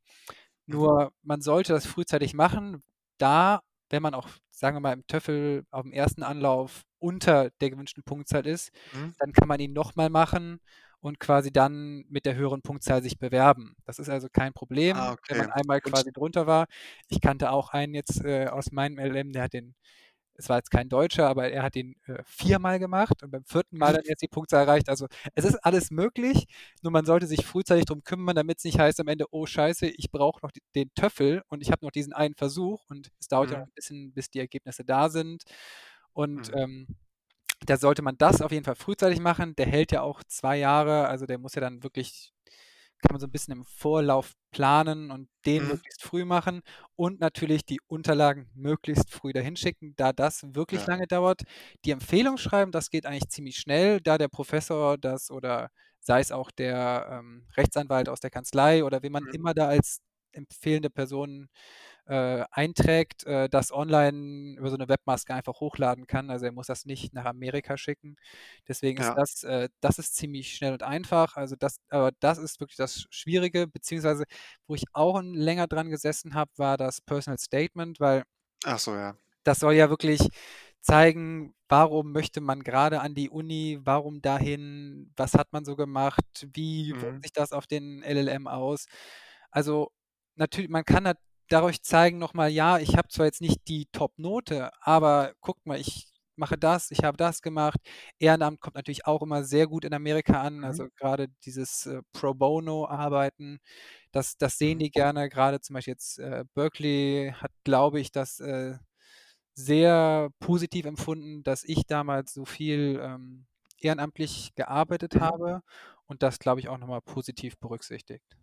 Mhm. 0.72 0.94
Nur 0.94 1.12
man 1.22 1.42
sollte 1.42 1.72
das 1.72 1.86
frühzeitig 1.86 2.34
machen, 2.34 2.82
da 3.18 3.60
wenn 3.90 4.02
man 4.02 4.14
auch, 4.14 4.28
sagen 4.50 4.76
wir 4.76 4.80
mal, 4.80 4.92
im 4.94 5.06
TOEFL 5.06 5.64
aufm 5.70 5.92
1. 5.92 6.22
Anlauf 6.22 6.82
unter 6.98 7.50
der 7.60 7.70
gewünschten 7.70 8.02
Punktzahl 8.04 8.46
ist, 8.46 8.70
Mhm. 8.92 9.14
dann 9.18 9.32
kann 9.32 9.48
man 9.48 9.60
ihn 9.60 9.72
noch 9.72 9.94
mal 9.96 10.10
machen 10.10 10.60
und 11.00 11.20
quasi 11.20 11.52
dann 11.52 12.04
mit 12.08 12.24
der 12.26 12.34
höheren 12.34 12.62
Punktzahl 12.62 13.02
sich 13.02 13.18
bewerben. 13.18 13.76
Das 13.84 13.98
ist 13.98 14.08
also 14.08 14.28
kein 14.32 14.52
Ah, 14.52 14.54
Problem, 14.54 15.12
wenn 15.28 15.36
okay. 15.36 15.38
man 15.38 15.50
einmal 15.52 15.80
quasi 15.80 16.12
drunter 16.12 16.46
war. 16.46 16.66
Ich 17.08 17.20
kannte 17.20 17.50
auch 17.50 17.70
einen 17.70 17.94
jetzt, 17.94 18.24
äh, 18.24 18.46
aus 18.48 18.72
meinem 18.72 18.98
LLM, 18.98 19.32
der 19.32 19.42
hat 19.44 19.52
den 19.52 19.74
es 20.36 20.48
war 20.48 20.56
jetzt 20.58 20.70
kein 20.70 20.88
Deutscher, 20.88 21.28
aber 21.28 21.50
er 21.50 21.62
hat 21.62 21.74
den, 21.76 21.96
äh, 22.06 22.22
viermal 22.26 22.78
gemacht 22.78 23.22
und 23.22 23.30
beim 23.30 23.44
4. 23.44 23.78
Mal 23.78 23.92
dann 23.94 24.02
jetzt 24.06 24.22
die 24.22 24.28
Punktzahl 24.28 24.62
erreicht. 24.66 24.88
Also, 24.88 25.06
es 25.34 25.44
ist 25.44 25.56
alles 25.64 25.90
möglich, 25.90 26.46
nur 26.82 26.92
man 26.92 27.06
sollte 27.06 27.26
sich 27.26 27.44
frühzeitig 27.46 27.84
drum 27.86 28.04
kümmern, 28.04 28.36
damit's 28.36 28.64
nicht 28.64 28.78
heißt 28.78 29.00
am 29.00 29.08
Ende: 29.08 29.26
„Oh 29.32 29.46
scheiße, 29.46 29.86
ich 29.88 30.10
brauche 30.12 30.40
noch 30.44 30.52
d 30.52 30.60
den 30.74 30.90
TOEFL 30.94 31.42
und 31.48 31.62
ich 31.62 31.70
habe 31.72 31.84
noch 31.84 31.92
diesen 31.92 32.12
einen 32.12 32.34
Versuch“ 32.36 32.84
und 32.90 33.10
es 33.20 33.28
dauert 33.28 33.50
ja 33.50 33.58
auch 33.58 33.62
Mhm. 33.62 33.68
'n 33.68 33.72
bisschen, 33.74 34.12
bis 34.14 34.30
die 34.30 34.40
Ergebnisse 34.40 34.84
da 34.84 35.10
sind. 35.10 35.44
Und, 36.12 36.48
Mhm. 36.48 36.58
ähm, 36.58 36.86
da 37.66 37.78
sollte 37.78 38.02
man 38.02 38.18
das 38.18 38.42
auf 38.42 38.52
jeden 38.52 38.64
Fall 38.66 38.76
frühzeitig 38.76 39.20
machen. 39.20 39.56
Der 39.56 39.66
hält 39.66 39.92
ja 39.92 40.02
auch 40.02 40.22
2 40.28 40.58
Jahre, 40.58 41.08
also, 41.08 41.26
der 41.26 41.38
muss 41.38 41.54
ja 41.56 41.62
dann 41.62 41.82
wirklich 41.84 42.33
kann 43.04 43.14
man 43.14 43.20
so 43.20 43.26
'n 43.28 43.30
bisschen 43.32 43.52
im 43.54 43.64
Vorlauf 43.64 44.32
planen 44.52 45.10
und 45.12 45.28
den 45.46 45.66
Mhm. 45.66 45.74
möglichst 45.74 46.02
früh 46.02 46.24
machen 46.24 46.62
und 46.96 47.20
natürlich 47.20 47.64
die 47.66 47.80
Unterlagen 47.86 48.50
möglichst 48.54 49.10
früh 49.12 49.32
dahin 49.34 49.56
schicken, 49.56 49.94
da 49.96 50.12
das 50.12 50.42
wirklich 50.54 50.84
Ja. 50.84 50.88
lange 50.88 51.06
dauert. 51.06 51.42
Die 51.84 51.92
Empfehlungsschreiben, 51.92 52.72
das 52.72 52.90
geht 52.90 53.06
eigentlich 53.06 53.28
ziemlich 53.30 53.56
schnell, 53.58 54.00
da 54.00 54.18
der 54.18 54.28
Professor 54.28 54.98
das 54.98 55.30
oder 55.30 55.70
sei 56.00 56.20
es 56.20 56.32
auch 56.32 56.50
der, 56.50 57.08
ähm, 57.12 57.46
Rechtsanwalt 57.56 58.08
aus 58.08 58.20
der 58.20 58.30
Kanzlei 58.30 58.84
oder 58.84 59.02
wen 59.02 59.12
man 59.12 59.26
Mhm. 59.26 59.32
immer 59.32 59.54
da 59.54 59.68
als 59.68 59.98
empfehlende 60.32 60.90
Person, 60.90 61.48
äh, 62.06 62.44
einträgt, 62.50 63.24
äh, 63.26 63.48
das 63.48 63.72
online 63.72 64.56
über 64.58 64.70
so 64.70 64.76
'ne 64.76 64.88
Webmaske 64.88 65.34
einfach 65.34 65.60
hochladen 65.60 66.06
kann. 66.06 66.30
Also, 66.30 66.46
er 66.46 66.52
muss 66.52 66.66
das 66.68 66.84
nicht 66.86 67.14
nach 67.14 67.24
Amerika 67.26 67.76
schicken. 67.78 68.16
Deswegen 68.68 68.98
ist 69.00 69.12
Ja. 69.12 69.16
das 69.16 69.42
äh, 69.44 69.68
das 69.80 69.98
ist 69.98 70.16
ziemlich 70.16 70.54
schnell 70.56 70.72
und 70.74 70.82
einfach. 70.82 71.36
Also, 71.36 71.56
das 71.56 71.76
aber 71.90 72.12
das 72.20 72.38
ist 72.38 72.60
wirklich 72.60 72.76
das 72.76 73.06
Schwierige, 73.10 73.66
beziehungsweise 73.68 74.24
wo 74.66 74.74
ich 74.74 74.84
auch 74.92 75.20
länger 75.22 75.66
dran 75.66 75.90
gesessen 75.90 76.34
habe, 76.34 76.50
war 76.56 76.76
das 76.76 77.00
Personal 77.00 77.38
Statement, 77.38 78.00
weil 78.00 78.24
Ach 78.64 78.78
so, 78.78 78.94
ja. 78.94 79.16
das 79.44 79.60
soll 79.60 79.74
ja 79.74 79.90
wirklich 79.90 80.28
zeigen, 80.80 81.54
warum 81.68 82.12
möchte 82.12 82.40
man 82.40 82.62
grade 82.62 83.00
an 83.00 83.14
die 83.14 83.28
Uni, 83.30 83.78
warum 83.82 84.22
dahin, 84.22 85.12
was 85.16 85.34
hat 85.34 85.52
man 85.52 85.64
so 85.64 85.76
gemacht, 85.76 86.24
wie 86.54 86.94
wirkt 87.00 87.20
Mhm. 87.20 87.24
sich 87.24 87.32
das 87.32 87.52
auf 87.52 87.66
den 87.66 88.02
LLM 88.02 88.46
aus? 88.48 88.86
Also, 89.50 89.90
natür 90.36 90.66
man 90.68 90.84
kann 90.84 91.04
dadurch 91.48 91.82
zeigen 91.82 92.18
noch 92.18 92.34
mal: 92.34 92.48
„Ja, 92.50 92.78
ich 92.78 92.96
habe 92.96 93.08
zwar 93.08 93.26
jetzt 93.26 93.40
nicht 93.40 93.68
die 93.68 93.86
Top-Note, 93.92 94.70
aber 94.80 95.34
guckt 95.40 95.66
mal, 95.66 95.78
ich 95.80 96.08
mache 96.36 96.58
das, 96.58 96.90
ich 96.90 97.04
habe 97.04 97.16
das 97.16 97.42
gemacht.“ 97.42 97.78
Ehrenamt 98.18 98.60
kommt 98.60 98.76
natürlich 98.76 99.06
auch 99.06 99.22
immer 99.22 99.44
sehr 99.44 99.66
gut 99.68 99.84
in 99.84 99.94
Amerika 99.94 100.40
an, 100.42 100.64
Mhm. 100.64 100.84
also, 100.84 100.88
grade 100.96 101.28
dieses, 101.44 101.86
äh, 101.86 102.02
Pro-Bono-Arbeiten, 102.12 103.58
das 104.12 104.36
das 104.38 104.58
sehen 104.58 104.78
Mhm. 104.78 104.80
die 104.80 104.90
gerne. 104.90 105.28
Grade 105.28 105.60
zum 105.60 105.74
Beispiel 105.74 105.92
jetzt, 105.92 106.18
äh, 106.18 106.44
Berkeley 106.54 107.32
hat, 107.36 107.52
glaube 107.64 108.00
ich, 108.00 108.12
das, 108.12 108.40
äh, 108.40 108.76
sehr 109.54 110.30
positiv 110.40 110.86
empfunden, 110.86 111.42
dass 111.44 111.64
ich 111.64 111.86
damals 111.86 112.32
so 112.34 112.44
viel, 112.44 113.00
ähm, 113.02 113.46
ehrenamtlich 113.80 114.54
gearbeitet 114.56 115.14
Mhm. 115.14 115.20
habe 115.20 115.62
und 116.06 116.22
das, 116.22 116.38
glaube 116.38 116.60
ich, 116.60 116.68
auch 116.68 116.78
noch 116.78 116.88
mal 116.88 117.02
positiv 117.02 117.58
berücksichtigt. 117.58 118.36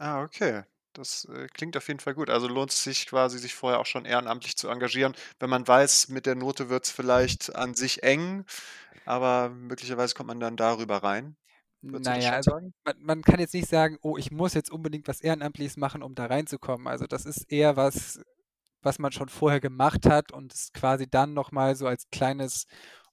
Ah, 0.00 0.22
okay. 0.22 0.64
Das, 0.96 1.24
äh, 1.24 1.46
klingt 1.48 1.76
auf 1.76 1.88
jeden 1.88 2.00
Fall 2.00 2.14
gut. 2.14 2.28
Also, 2.28 2.48
lohnt 2.48 2.70
es 2.70 2.84
sich 2.84 3.06
quasi, 3.06 3.38
sich 3.38 3.54
vorher 3.54 3.80
auch 3.80 3.86
schon 3.86 4.04
ehrenamtlich 4.04 4.56
zu 4.56 4.68
engagieren, 4.68 5.14
wenn 5.38 5.48
man 5.48 5.66
weiß, 5.66 6.08
mit 6.08 6.26
der 6.26 6.34
Note 6.34 6.68
wird's 6.68 6.90
vielleicht 6.90 7.54
an 7.54 7.74
sich 7.74 8.02
eng, 8.02 8.44
aber 9.04 9.50
möglicherweise 9.50 10.14
kommt 10.14 10.28
man 10.28 10.40
dann 10.40 10.56
darüber 10.56 11.02
rein. 11.02 11.36
Würdest 11.82 12.10
du 12.10 12.14
Na 12.14 12.16
das 12.16 12.24
ja, 12.24 12.32
schon 12.32 12.36
also, 12.36 12.52
man 12.84 12.94
man 13.00 13.22
kann 13.22 13.40
jetzt 13.40 13.54
nicht 13.54 13.68
sagen: 13.68 13.98
„Oh, 14.02 14.16
ich 14.16 14.30
muss 14.30 14.54
jetzt 14.54 14.70
unbedingt 14.70 15.08
was 15.08 15.20
Ehrenamtliches 15.20 15.76
machen, 15.76 16.02
um 16.02 16.14
da 16.14 16.26
reinzukommen.“ 16.26 16.86
Also, 16.86 17.06
das 17.06 17.26
ist 17.26 17.50
eher 17.50 17.76
was, 17.76 18.20
was 18.82 18.98
man 18.98 19.12
schon 19.12 19.28
vorher 19.28 19.60
gemacht 19.60 20.06
hat 20.06 20.32
und 20.32 20.54
es 20.54 20.72
quasi 20.72 21.08
dann 21.10 21.34
noch 21.34 21.52
mal 21.52 21.76
so 21.76 21.86
als 21.88 22.08
kleines 22.10 22.66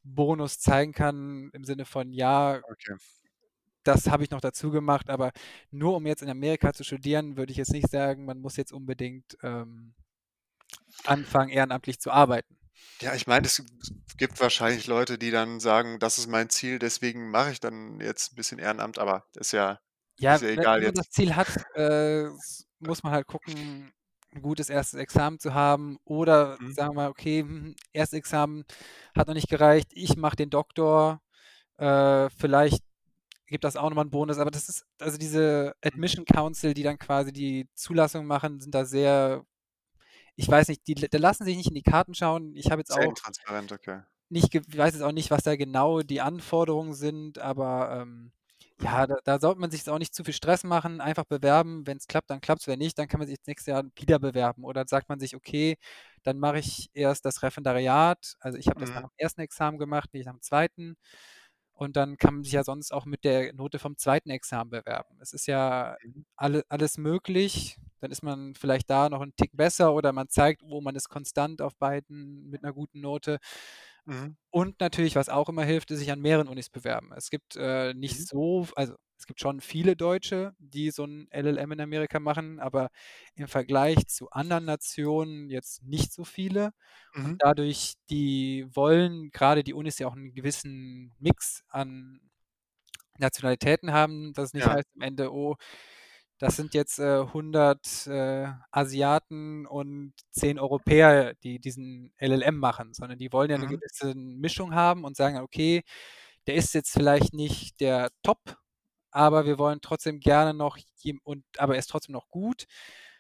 Bonus 0.04 0.60
zeigen 0.60 0.94
kann 0.94 1.50
im 1.54 1.66
Sinne 1.66 1.86
von: 1.86 2.14
„Ja“ 2.14 2.62
Okay. 2.72 3.00
„das 3.86 4.10
habe 4.10 4.24
ich 4.24 4.32
noch 4.32 4.42
dazu 4.42 4.72
gemacht.“ 4.72 5.10
Aber 5.10 5.32
nur 5.72 5.96
um 5.98 6.06
jetzt 6.08 6.22
in 6.24 6.30
Amerika 6.30 6.74
zu 6.74 6.84
studieren, 6.84 7.38
würde 7.38 7.52
ich 7.52 7.58
jetzt 7.58 7.74
nicht 7.74 7.90
sagen, 7.90 8.26
man 8.26 8.40
muss 8.40 8.58
jetzt 8.58 8.74
unbedingt, 8.74 9.38
ähm, 9.44 9.94
anfangen, 11.06 11.50
ehrenamtlich 11.52 12.00
zu 12.00 12.12
arbeiten. 12.12 12.58
Ja, 13.02 13.16
ich 13.16 13.28
meine, 13.28 13.46
es 13.48 13.64
gibt 14.18 14.42
wahrscheinlich 14.42 14.86
Leute, 14.88 15.18
die 15.18 15.32
dann 15.32 15.62
sagen: 15.62 16.00
„Das 16.00 16.18
ist 16.18 16.28
mein 16.28 16.50
Ziel, 16.50 16.80
deswegen 16.80 17.30
mache 17.32 17.52
ich 17.52 17.62
dann 17.62 18.02
jetzt 18.02 18.34
'n 18.34 18.36
bisschen 18.36 18.60
Ehrenamt“, 18.60 19.00
aber 19.00 19.26
ist 19.36 19.54
ja 19.54 19.80
Ja, 20.22 20.36
ist 20.36 20.42
ja 20.42 20.50
egal 20.50 20.82
wenn 20.82 20.84
man 20.84 20.94
jetzt. 20.94 21.04
das 21.04 21.10
Ziel 21.12 21.36
hat, 21.36 21.48
äh, 21.76 22.26
muss 22.80 23.04
man 23.04 23.14
halt 23.14 23.26
gucken, 23.26 23.94
'n 24.36 24.42
gutes 24.42 24.70
1. 24.70 24.98
Examen 24.98 25.40
zu 25.40 25.54
haben 25.54 25.98
oder 26.04 26.60
Mhm. 26.60 26.76
sagen 26.76 26.90
wir 26.92 26.94
mal: 27.04 27.10
„Okay, 27.10 27.40
hm, 27.40 27.76
1. 27.94 28.18
Examen 28.18 28.66
hat 29.16 29.28
noch 29.28 29.34
nicht 29.34 29.48
gereicht, 29.50 29.88
ich 29.94 30.18
mache 30.18 30.36
den 30.36 30.50
Doktor.“ 30.50 31.22
Äh, 31.78 32.30
vielleicht 32.32 32.84
gibt 33.50 33.64
das 33.64 33.76
auch 33.78 33.90
noch 33.90 33.96
mal 33.96 34.04
'n 34.06 34.10
Bonus, 34.12 34.38
aber 34.40 34.52
das 34.52 34.70
ist 34.70 34.86
also, 35.00 35.18
diese 35.18 35.74
Mhm. 35.94 36.10
Admission 36.10 36.26
Council, 36.26 36.74
die 36.74 36.84
dann 36.84 36.98
quasi 37.00 37.34
die 37.34 37.68
Zulassung 37.76 38.26
machen, 38.28 38.60
sind 38.62 38.76
da 38.76 38.86
sehr 38.86 39.46
ich 40.38 40.50
weiß 40.50 40.70
nicht, 40.70 40.88
die 40.88 40.96
da 40.96 41.18
lassen 41.20 41.46
sich 41.46 41.58
nicht 41.58 41.70
in 41.70 41.76
die 41.76 41.84
Karten 41.84 42.16
schauen. 42.16 42.56
Ich 42.56 42.72
habe 42.72 42.82
jetzt 42.82 42.92
Sehr 42.92 43.04
auch 43.04 43.10
intransparent, 43.10 43.72
okay. 43.72 44.02
nicht 44.32 44.52
ge 44.52 44.62
weiß 44.68 44.94
jetzt 44.94 45.02
auch 45.02 45.12
nicht, 45.12 45.32
was 45.32 45.42
da 45.44 45.56
genau 45.56 46.02
die 46.02 46.22
Anforderungen 46.22 46.94
sind, 46.94 47.40
aber, 47.40 48.00
ähm, 48.04 48.32
Mhm. 48.80 49.04
ja, 49.04 49.08
da 49.08 49.16
da 49.24 49.40
sollte 49.40 49.60
man 49.60 49.72
sich 49.72 49.90
auch 49.90 49.98
nicht 49.98 50.14
zu 50.14 50.24
viel 50.24 50.36
Stress 50.36 50.64
machen, 50.64 51.02
einfach 51.02 51.26
bewerben. 51.26 51.88
Wenn's 51.88 52.06
klappt, 52.08 52.30
dann 52.30 52.40
klappt's, 52.40 52.68
wenn 52.68 52.78
nicht, 52.80 52.98
dann 53.00 53.08
kann 53.08 53.20
man 53.20 53.28
sich 53.28 53.38
das 53.40 53.48
nächste 53.48 53.72
Jahr 53.72 53.84
wieder 53.96 54.20
bewerben 54.20 54.64
oder 54.66 54.86
sagt 54.88 55.10
man 55.10 55.20
sich: 55.20 55.36
„Okay, 55.36 55.78
dann 56.24 56.38
mache 56.38 56.60
ich 56.60 56.90
erst 56.94 57.26
das 57.26 57.42
Referendariat.“ 57.42 58.36
Also, 58.40 58.60
ich 58.60 58.68
habe 58.68 58.78
das 58.80 58.92
nach 58.94 59.02
Mhm. 59.02 59.10
dem 59.10 59.10
1. 59.18 59.42
Examen 59.42 59.80
gemacht, 59.80 60.14
nicht 60.14 60.28
nach 60.28 60.34
dem 60.34 60.42
2. 60.44 60.96
und 61.80 61.96
dann 61.98 62.18
kann 62.18 62.36
man 62.36 62.44
sich 62.44 62.54
ja 62.54 62.64
sonst 62.64 62.92
auch 62.94 63.06
mit 63.06 63.24
der 63.24 63.54
Note 63.54 63.80
vom 63.80 63.98
2. 63.98 64.32
Examen 64.32 64.70
bewerben. 64.72 65.18
Es 65.22 65.34
ist 65.34 65.48
ja 65.48 65.98
Mhm. 66.04 66.26
alle 66.36 66.64
alles 66.70 66.98
möglich. 66.98 67.78
Dann 68.02 68.12
ist 68.12 68.24
man 68.24 68.56
vielleicht 68.56 68.90
da 68.90 69.10
noch 69.10 69.22
'n 69.22 69.34
Tick 69.38 69.52
besser 69.58 69.94
oder 69.94 70.14
man 70.14 70.30
zeigt, 70.30 70.64
oh, 70.64 70.82
man 70.82 70.96
ist 70.96 71.10
konstant 71.10 71.62
auf 71.62 71.76
beiden 71.78 72.50
mit 72.50 72.64
'ner 72.64 72.74
guten 72.74 73.02
Note. 73.02 73.40
Mhm. 74.08 74.36
Und 74.54 74.80
natürlich, 74.80 75.16
was 75.16 75.30
auch 75.30 75.48
immer 75.50 75.64
hilft, 75.64 75.92
ist 75.92 76.00
sich 76.00 76.12
an 76.12 76.22
mehreren 76.22 76.48
Unis 76.48 76.70
bewerben. 76.70 77.12
Es 77.16 77.30
gibt, 77.30 77.56
äh, 77.56 77.94
nicht 77.94 78.18
Mhm. 78.18 78.28
so 78.28 78.66
also, 78.76 78.96
es 79.18 79.28
gibt 79.28 79.42
schon 79.42 79.60
viele 79.62 79.96
Deutsche, 79.96 80.54
die 80.58 80.90
so 80.92 81.04
'n 81.04 81.28
LLM 81.32 81.72
in 81.74 81.82
Amerika 81.82 82.20
machen, 82.20 82.60
aber 82.60 82.90
im 83.36 83.48
Vergleich 83.48 84.08
zu 84.08 84.30
anderen 84.32 84.66
Nationen 84.66 85.50
jetzt 85.50 85.84
nicht 85.84 86.12
so 86.14 86.24
viele. 86.24 86.72
Und 87.22 87.34
Mhm. 87.34 87.40
dadurch 87.40 87.94
die 88.10 88.66
wollen 88.74 89.30
grade 89.32 89.64
die 89.64 89.74
Unis 89.74 90.00
ja 90.00 90.08
auch 90.08 90.16
'n 90.16 90.34
gewissen 90.34 91.14
Mix 91.20 91.64
an 91.70 92.22
Nationalitäten 93.20 93.94
haben, 93.94 94.34
dass 94.34 94.48
es 94.48 94.54
nicht 94.54 94.68
Ja. 94.68 94.74
heißt 94.74 94.88
am 94.96 95.02
Ende: 95.04 95.34
„Oh, 95.34 95.56
das 96.40 96.56
sind 96.58 96.74
jetzt, 96.76 97.00
äh, 97.00 97.26
100, 97.34 98.08
äh, 98.08 98.48
Asiaten 98.72 99.68
und 99.68 100.14
10 100.32 100.60
Europäer, 100.60 101.36
die 101.44 101.60
diesen 101.60 102.14
LLM 102.20 102.58
machen“, 102.60 102.94
sondern 102.94 103.20
die 103.20 103.32
wollen 103.34 103.52
ja 103.52 103.58
'ne 103.60 103.68
Mhm. 103.68 103.80
gewisse 103.80 104.16
Mischung 104.16 104.76
haben 104.76 105.04
und 105.06 105.18
sagen: 105.18 105.38
„Okay, 105.40 105.84
der 106.48 106.56
ist 106.56 106.74
jetzt 106.76 106.92
vielleicht 106.94 107.34
nicht 107.34 107.80
der 107.82 108.12
Top, 108.24 108.58
aber 109.12 109.46
wir 109.48 109.60
wollen 109.60 109.80
trotzdem 109.82 110.20
gerne 110.22 110.54
noch 110.56 110.78
und 111.24 111.46
aber 111.60 111.76
er 111.76 111.80
ist 111.80 111.88
trotzdem 111.92 112.14
noch 112.14 112.30
gut 112.30 112.66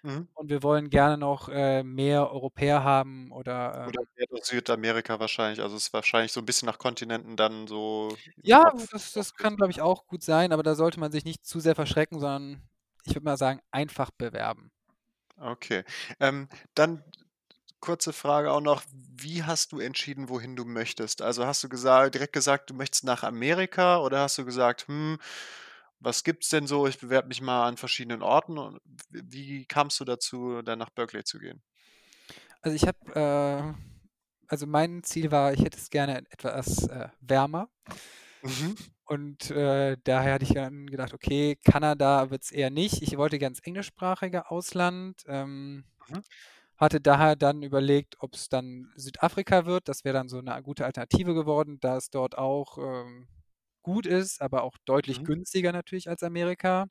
Mhm. 0.04 0.30
und 0.36 0.50
wir 0.52 0.64
wollen 0.64 0.90
gerne 0.92 1.18
noch, 1.20 1.50
äh, 1.50 1.84
mehr 1.84 2.32
Europäer 2.32 2.84
haben 2.84 3.32
oder, 3.34 3.86
Oder 3.86 4.02
ähm“ 4.02 4.08
Südamerika 4.44 5.20
wahrscheinlich. 5.20 5.62
Also, 5.62 5.76
ist 5.78 5.94
wahrscheinlich 5.94 6.32
so 6.34 6.42
'n 6.42 6.46
bisschen 6.46 6.66
nach 6.66 6.80
Kontinenten 6.80 7.38
dann 7.38 7.68
so 7.68 8.20
Ja, 8.44 8.72
das 8.92 9.12
das 9.12 9.36
kann, 9.36 9.58
glaube 9.58 9.72
ich, 9.72 9.82
auch 9.82 10.08
gut 10.08 10.24
sein, 10.24 10.54
aber 10.54 10.64
da 10.64 10.74
sollte 10.76 11.00
man 11.00 11.12
sich 11.12 11.26
nicht 11.26 11.46
zu 11.46 11.60
sehr 11.60 11.76
verschrecken, 11.76 12.20
sondern 12.20 12.69
ich 13.06 13.15
würde 13.15 13.25
mal 13.25 13.38
sagen, 13.38 13.62
einfach 13.72 14.12
bewerben. 14.12 14.72
Okay. 15.38 15.84
Ähm, 16.20 16.50
dann 16.75 17.03
kurze 17.79 18.13
Frage 18.13 18.51
auch 18.51 18.62
noch: 18.62 18.84
Wie 18.94 19.44
hast 19.44 19.72
du 19.74 19.79
entschieden, 19.79 20.29
wohin 20.29 20.56
du 20.56 20.65
möchtest? 20.65 21.22
Also, 21.22 21.46
hast 21.48 21.63
du 21.63 21.70
gesa 21.70 22.10
direkt 22.10 22.34
gesagt, 22.34 22.70
du 22.70 22.74
möchtest 22.75 23.03
nach 23.06 23.24
Amerika 23.24 24.00
oder 24.00 24.22
hast 24.22 24.38
du 24.38 24.46
gesagt: 24.46 24.88
„Hm, 24.88 25.20
was 26.00 26.24
gibt's 26.24 26.50
denn 26.50 26.68
so? 26.68 26.88
Ich 26.88 27.00
bewerbe 27.00 27.27
mich 27.29 27.41
mal 27.41 27.68
an 27.68 27.77
verschiedenen 27.77 28.24
Orten“, 28.24 28.58
und 28.58 28.79
wie 29.12 29.65
kamst 29.68 30.00
du 30.00 30.06
dazu, 30.06 30.62
dann 30.63 30.79
nach 30.79 30.89
Berkeley 30.91 31.24
zu 31.24 31.39
gehen? 31.39 31.62
Also, 32.63 32.75
ich 32.75 32.84
habe, 32.88 32.98
äh 33.15 33.74
also, 34.51 34.65
mein 34.65 35.03
Ziel 35.03 35.32
war, 35.32 35.53
ich 35.53 35.60
hätte 35.63 35.77
es 35.77 35.89
gerne 35.91 36.24
etwas, 36.32 36.88
äh, 36.88 37.10
wärmer. 37.22 37.70
Mhm. 38.44 38.77
Und, 39.10 39.50
äh, 39.50 39.98
daher 40.04 40.36
hatte 40.36 40.46
ich 40.46 40.54
dann 40.54 40.86
gedacht: 40.86 41.16
„Okay, 41.16 41.58
Kanada 41.66 42.30
wird's 42.30 42.51
eher 42.51 42.70
nicht.“ 42.70 43.01
Ich 43.01 43.18
wollte 43.18 43.39
gern 43.39 43.54
ins 43.54 43.60
englischsprachige 43.62 44.51
Ausland, 44.51 45.24
ähm, 45.28 45.84
Mhm. 46.08 46.22
hatte 46.78 47.01
daher 47.01 47.36
dann 47.36 47.63
überlegt, 47.63 48.18
ob's 48.22 48.50
dann 48.50 48.92
Südafrika 48.96 49.66
wird. 49.66 49.89
Das 49.89 50.06
wäre 50.06 50.13
dann 50.16 50.30
so 50.30 50.42
'ne 50.42 50.62
gute 50.63 50.86
Alternative 50.86 51.34
geworden, 51.36 51.80
da 51.82 51.98
es 51.98 52.10
dort 52.12 52.38
auch, 52.38 52.78
ähm, 52.80 53.28
gut 53.84 54.06
ist, 54.08 54.42
aber 54.42 54.63
auch 54.63 54.78
deutlich 54.86 55.24
Mhm. 55.24 55.25
günstiger 55.25 55.72
natürlich 55.74 56.10
als 56.10 56.24
Amerika. 56.24 56.88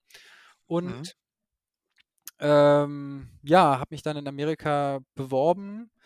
Mhm. 0.84 1.08
Und 1.08 1.14
ähm, 2.40 3.28
ja, 3.42 3.78
habe 3.80 3.88
mich 3.90 4.02
dann 4.02 4.16
in 4.16 4.28
Amerika 4.28 5.00
beworben 5.14 5.90
Mhm. 5.96 5.97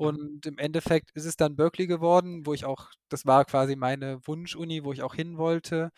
Und 0.00 0.46
im 0.46 0.58
Endeffekt 0.58 1.10
ist 1.12 1.26
es 1.26 1.36
dann 1.36 1.56
Berkeley 1.56 1.86
geworden, 1.86 2.46
wo 2.46 2.54
ich 2.54 2.64
auch 2.64 2.90
das 3.10 3.26
war 3.26 3.44
quasi 3.44 3.76
meine 3.76 4.20
Wunschuni, 4.26 4.84
wo 4.84 4.92
ich 4.92 5.02
auch 5.02 5.14
hin 5.14 5.38
wollte. 5.38 5.90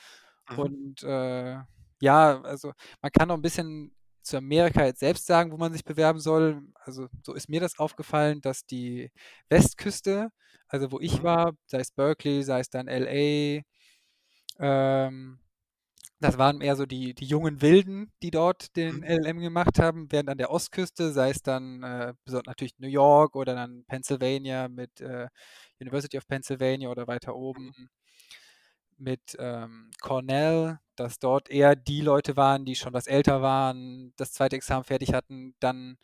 Mhm. 0.50 0.72
Und, 0.72 1.02
äh, 1.04 1.58
ja, 2.00 2.42
also, 2.42 2.72
man 3.02 3.12
kann 3.12 3.30
auch 3.30 3.36
'n 3.36 3.42
bisschen 3.42 3.94
zu 4.22 4.36
Amerika 4.38 4.84
jetzt 4.86 5.00
selbst 5.00 5.26
sagen, 5.26 5.52
wo 5.52 5.56
man 5.58 5.72
sich 5.72 5.84
bewerben 5.84 6.20
soll. 6.20 6.62
Also, 6.76 7.08
so 7.24 7.34
ist 7.34 7.48
mir 7.50 7.60
das 7.60 7.78
aufgefallen, 7.78 8.40
dass 8.42 8.66
die 8.66 9.10
Westküste, 9.50 10.30
also, 10.68 10.92
wo 10.92 11.00
ich 11.00 11.22
Mhm. 11.22 11.24
war, 11.24 11.52
sei 11.66 11.80
es 11.80 11.92
Berkeley, 11.92 12.42
sei 12.44 12.60
es 12.60 12.70
dann 12.70 12.88
LA, 12.88 13.62
ähm, 14.60 15.40
das 16.22 16.38
waren 16.38 16.60
eher 16.62 16.76
so 16.76 16.86
die 16.86 17.14
die 17.14 17.26
jungen 17.26 17.62
Wilden, 17.62 18.12
die 18.22 18.30
dort 18.30 18.76
den 18.76 19.02
Mhm. 19.02 19.04
LLM 19.04 19.40
gemacht 19.40 19.78
haben, 19.80 20.10
während 20.12 20.30
an 20.30 20.38
der 20.38 20.50
Ostküste, 20.50 21.12
sei 21.12 21.30
es 21.30 21.42
dann, 21.42 21.82
äh, 21.82 22.14
natürlich 22.46 22.78
New 22.78 22.88
York 22.88 23.36
oder 23.36 23.54
dann 23.54 23.84
Pennsylvania 23.86 24.68
mit, 24.68 25.00
äh, 25.00 25.28
University 25.80 26.16
of 26.18 26.26
Pennsylvania 26.28 26.88
oder 26.90 27.06
weiter 27.08 27.34
oben 27.36 27.74
Mhm. 27.76 27.88
mit, 28.98 29.36
ähm, 29.38 29.90
Cornell, 30.00 30.78
dass 30.96 31.18
dort 31.18 31.48
eher 31.50 31.74
die 31.76 32.00
Leute 32.00 32.36
waren, 32.36 32.64
die 32.64 32.74
schon 32.76 32.92
was 32.92 33.06
älter 33.06 33.42
waren, 33.42 34.12
das 34.16 34.32
2. 34.32 34.56
Examen 34.56 34.84
fertig 34.84 35.12
hatten, 35.14 35.54
dann 35.60 35.96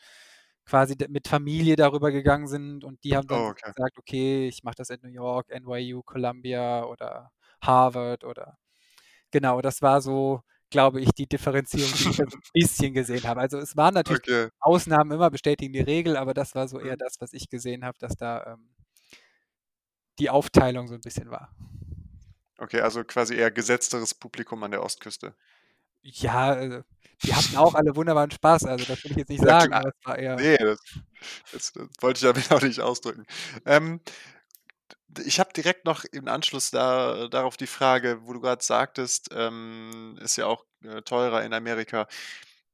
quasi 0.64 0.96
mit 1.09 1.28
Familie 1.28 1.76
darüber 1.76 2.11
gegangen 2.12 2.46
sind 2.48 2.85
und 2.85 3.04
die 3.04 3.16
haben 3.16 3.28
dann 3.28 3.40
Oh, 3.40 3.48
okay. 3.50 3.72
gesagt: 3.74 3.98
„Okay, 3.98 4.48
ich 4.48 4.62
mache 4.64 4.76
das 4.76 4.90
in 4.90 5.00
New 5.02 5.09
York, 5.11 5.50
NYU, 5.50 6.02
Columbia 6.02 6.85
oder 6.85 7.31
Harvard“, 7.62 8.24
oder 8.24 8.59
genau, 9.33 9.61
das 9.62 9.83
war 9.83 10.01
so, 10.03 10.43
glaube 10.71 11.01
ich, 11.01 11.11
die 11.12 11.27
Differenzierung, 11.29 11.97
die 11.97 12.05
ich 12.11 12.17
da 12.17 12.25
so 12.29 12.38
'n 12.38 12.43
bisschen 12.53 12.95
gesehen 12.95 13.27
habe. 13.27 13.41
Also, 13.41 13.59
es 13.59 13.77
waren 13.77 13.95
natürlich 13.95 14.21
Okay. 14.21 14.49
Ausnahmen 14.61 15.12
immer 15.12 15.31
bestätigen 15.31 15.73
die 15.73 15.81
Regel, 15.81 16.17
aber 16.17 16.35
das 16.35 16.55
war 16.55 16.69
so 16.69 16.81
eher 16.81 16.97
Mhm. 16.97 16.99
das, 16.99 17.17
was 17.21 17.33
ich 17.33 17.49
gesehen 17.49 17.85
habe, 17.85 17.99
dass 18.01 18.17
da, 18.17 18.55
ähm 18.55 18.71
die 20.19 20.31
Aufteilung 20.31 20.88
so 20.88 20.95
'n 20.95 21.01
bisschen 21.01 21.31
war. 21.31 21.49
Okay, 22.61 22.81
also, 22.81 23.05
quasi 23.05 23.35
eher 23.37 23.51
gesetzteres 23.53 24.14
Publikum 24.14 24.62
an 24.64 24.73
der 24.73 24.83
Ostküste. 24.83 25.35
Ja, 26.05 26.55
äh, 26.55 26.83
die 27.25 27.35
hatten 27.35 27.57
auch 27.57 27.75
alle 27.75 27.97
wunderbaren 27.97 28.31
Spaß, 28.31 28.64
also, 28.67 28.85
das 28.85 29.03
will 29.03 29.11
ich 29.12 29.17
jetzt 29.19 29.29
nicht 29.31 29.43
Ja 29.43 29.53
sagen, 29.53 29.73
klar. 29.73 29.75
aber 29.75 29.88
es 29.88 29.95
war 30.05 30.19
eher 30.19 30.43
Ne, 30.43 30.57
das 30.59 30.81
das 31.53 31.73
das 31.73 31.88
wollte 32.01 32.19
ich 32.19 32.25
damit 32.33 32.53
auch 32.53 32.62
nicht 32.62 32.81
ausdrücken. 32.81 33.27
Ähm, 33.67 34.01
ich 35.25 35.40
habe 35.40 35.53
direkt 35.55 35.85
noch 35.85 36.05
im 36.05 36.29
Anschluss 36.29 36.71
da 36.71 37.29
darauf 37.29 37.57
die 37.57 37.66
Frage, 37.66 38.21
wo 38.27 38.33
du 38.35 38.40
grad 38.40 38.62
sagtest, 38.62 39.29
ähm, 39.33 40.18
ist 40.23 40.37
ja 40.37 40.47
auch, 40.47 40.64
äh, 40.85 41.03
teurer 41.03 41.44
in 41.44 41.53
Amerika. 41.55 42.07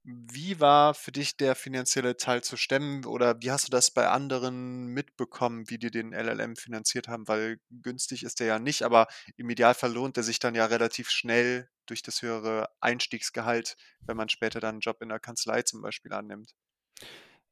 Wie 0.04 0.60
war 0.60 0.94
für 0.94 1.12
dich 1.12 1.36
der 1.38 1.54
finanzielle 1.54 2.16
Teil 2.18 2.42
zu 2.44 2.56
stemmen 2.58 3.06
oder 3.06 3.36
wie 3.40 3.50
hast 3.50 3.66
du 3.68 3.70
das 3.70 3.90
bei 3.90 4.08
anderen 4.08 4.86
mitbekommen, 4.88 5.70
wie 5.70 5.78
die 5.78 5.90
den 5.90 6.12
LLM 6.12 6.56
finanziert 6.56 7.08
haben? 7.08 7.26
Weil 7.28 7.58
günstig 7.70 8.22
ist 8.24 8.40
der 8.40 8.46
ja 8.48 8.58
nicht, 8.58 8.82
aber 8.82 9.08
im 9.36 9.50
Idealfall 9.50 9.92
lohnt 9.92 10.16
der 10.16 10.24
sich 10.24 10.38
dann 10.40 10.54
ja 10.54 10.66
relativ 10.66 11.10
schnell 11.10 11.68
durch 11.86 12.02
das 12.02 12.22
höhere 12.22 12.68
Einstiegsgehalt, 12.80 13.76
wenn 14.06 14.16
man 14.16 14.28
später 14.28 14.60
dann 14.60 14.76
'n 14.78 14.80
Job 14.80 15.00
in 15.02 15.08
der 15.10 15.20
Kanzlei 15.20 15.62
zum 15.62 15.82
Beispiel 15.82 16.12
annimmt. 16.12 16.52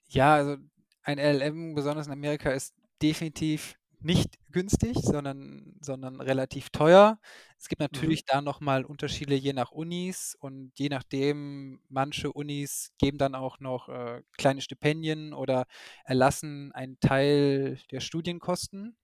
Ja, 0.09 0.35
also, 0.35 0.57
ein 1.03 1.19
LLM, 1.19 1.75
besonders 1.75 2.07
in 2.07 2.13
Amerika, 2.13 2.51
ist 2.51 2.75
definitiv 3.01 3.77
nicht 4.05 4.39
günstig, 4.51 4.97
sondern 5.03 5.77
sondern 5.81 6.21
relativ 6.21 6.71
teuer. 6.71 7.19
Es 7.59 7.69
gibt 7.69 7.81
Mhm. 7.91 8.15
natürlich 8.15 8.25
da 8.25 8.41
noch 8.43 8.61
mal 8.61 8.85
Unterschiede 8.85 9.35
je 9.35 9.53
nach 9.53 9.71
Unis 9.73 10.37
und 10.39 10.73
je 10.79 10.89
nachdem 10.89 11.81
manche 11.89 12.33
Unis 12.33 12.93
geben 12.99 13.19
dann 13.19 13.35
auch 13.35 13.61
noch, 13.61 13.89
äh, 13.89 14.23
kleine 14.37 14.61
Stipendien 14.63 15.33
oder 15.35 15.67
erlassen 16.05 16.73
einen 16.73 16.99
Teil 17.01 17.79
der 17.91 18.01
Studienkosten 18.01 18.97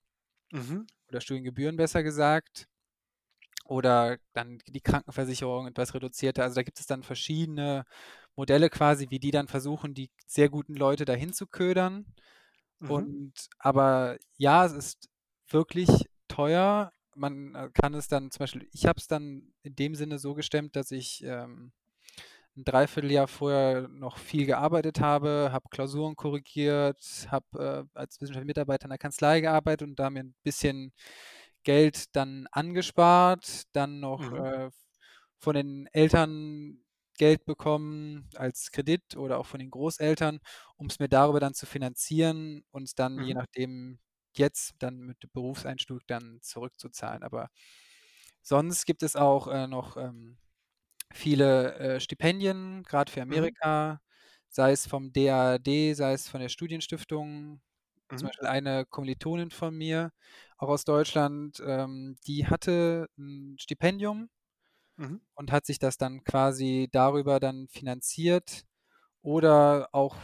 Mhm. 0.52 0.86
oder 1.08 1.20
Studiengebühren, 1.20 1.76
besser 1.76 2.02
gesagt. 2.02 2.68
Oder 3.64 4.18
dann 4.32 4.58
die 4.66 4.80
Krankenversicherung 4.80 5.66
etwas 5.68 5.94
reduzierter. 5.94 6.42
Also, 6.44 6.56
da 6.56 6.62
gibt 6.62 6.80
es 6.80 6.86
dann 6.86 7.02
verschiedene 7.02 7.84
Modelle 8.36 8.70
quasi, 8.70 9.08
wie 9.10 9.18
die 9.18 9.30
dann 9.30 9.48
versuchen, 9.48 9.94
die 9.94 10.10
sehr 10.26 10.48
guten 10.48 10.74
Leute 10.74 11.04
dahin 11.04 11.32
zu 11.34 11.46
ködern. 11.46 12.06
Mhm. 12.80 13.08
Und 13.08 13.32
aber 13.58 14.18
ja, 14.36 14.64
es 14.64 14.72
ist 14.72 15.08
wirklich 15.48 15.88
teuer. 16.28 16.92
Man, 17.14 17.54
äh, 17.54 17.70
kann 17.74 17.94
es 17.94 18.08
dann 18.08 18.30
zum 18.30 18.40
Beispiel 18.40 18.68
ich 18.72 18.86
habe 18.86 18.98
es 19.00 19.08
dann 19.08 19.52
in 19.62 19.74
dem 19.74 19.94
Sinne 19.94 20.18
so 20.18 20.34
gestemmt, 20.34 20.76
dass 20.76 20.90
ich, 20.92 21.22
ähm, 21.24 21.72
'n 22.56 22.64
3/4 22.64 23.10
Jahr 23.12 23.28
vorher 23.28 23.88
noch 23.88 24.18
viel 24.18 24.46
gearbeitet 24.46 25.00
habe, 25.00 25.50
habe 25.52 25.68
Klausuren 25.70 26.16
korrigiert, 26.16 27.28
habe, 27.30 27.86
äh, 27.94 27.98
als 27.98 28.20
wissenschaftlicher 28.20 28.46
Mitarbeiter 28.46 28.86
in 28.86 28.90
der 28.90 28.98
Kanzlei 28.98 29.40
gearbeitet 29.42 29.88
und 29.88 29.96
da 30.00 30.10
mir 30.10 30.20
'n 30.24 30.34
bisschen 30.44 30.92
Geld 31.64 32.16
dann 32.16 32.48
angespart, 32.52 33.64
dann 33.74 34.00
noch, 34.00 34.32
Mhm. 34.32 34.44
äh, 34.44 34.70
von 35.40 35.54
den 35.56 35.88
Eltern 35.92 36.80
Geld 37.18 37.44
bekommen 37.46 38.28
als 38.36 38.72
Kredit 38.72 39.16
oder 39.16 39.38
auch 39.40 39.46
von 39.46 39.60
den 39.60 39.70
Großeltern, 39.70 40.40
um's 40.76 40.98
mir 41.00 41.08
darüber 41.10 41.40
dann 41.40 41.54
zu 41.54 41.66
finanzieren 41.66 42.64
und 42.72 42.98
dann 43.00 43.22
je 43.22 43.34
Mhm. 43.34 43.38
nachdem 43.38 44.00
jetzt 44.36 44.74
dann 44.80 45.00
mit 45.00 45.18
Berufseinstieg 45.34 46.00
dann 46.08 46.40
zurückzuzahlen. 46.42 47.22
Aber 47.24 47.50
sonst 48.42 48.86
gibt 48.86 49.02
es 49.04 49.16
auch, 49.16 49.48
äh, 49.48 49.66
noch, 49.68 49.96
ähm, 49.98 50.38
viele, 51.14 51.74
äh, 51.76 52.00
Stipendien, 52.00 52.82
grad 52.84 53.10
für 53.10 53.22
Mhm. 53.30 53.54
Amerika, 53.62 54.00
sei 54.50 54.72
es 54.72 54.86
vom 54.88 55.12
DAAD, 55.12 55.94
sei 55.94 56.12
es 56.14 56.28
von 56.28 56.40
der 56.42 56.48
Studienstiftung. 56.50 57.62
Zum 58.16 58.28
Mhm. 58.28 58.28
Beispiel 58.28 58.48
eine 58.48 58.86
Kommilitonin 58.86 59.50
von 59.52 59.76
mir, 59.76 60.12
auch 60.58 60.68
aus 60.70 60.84
Deutschland, 60.84 61.62
ähm, 61.66 62.16
die 62.26 62.46
hatte 62.48 63.08
'n 63.18 63.56
Stipendium 63.60 64.30
Mhm. 64.98 65.18
und 65.34 65.52
hat 65.52 65.66
sich 65.66 65.78
das 65.78 65.98
dann 65.98 66.24
quasi 66.24 66.88
darüber 66.92 67.40
dann 67.40 67.68
finanziert 67.68 68.64
oder 69.22 69.88
auch 69.92 70.16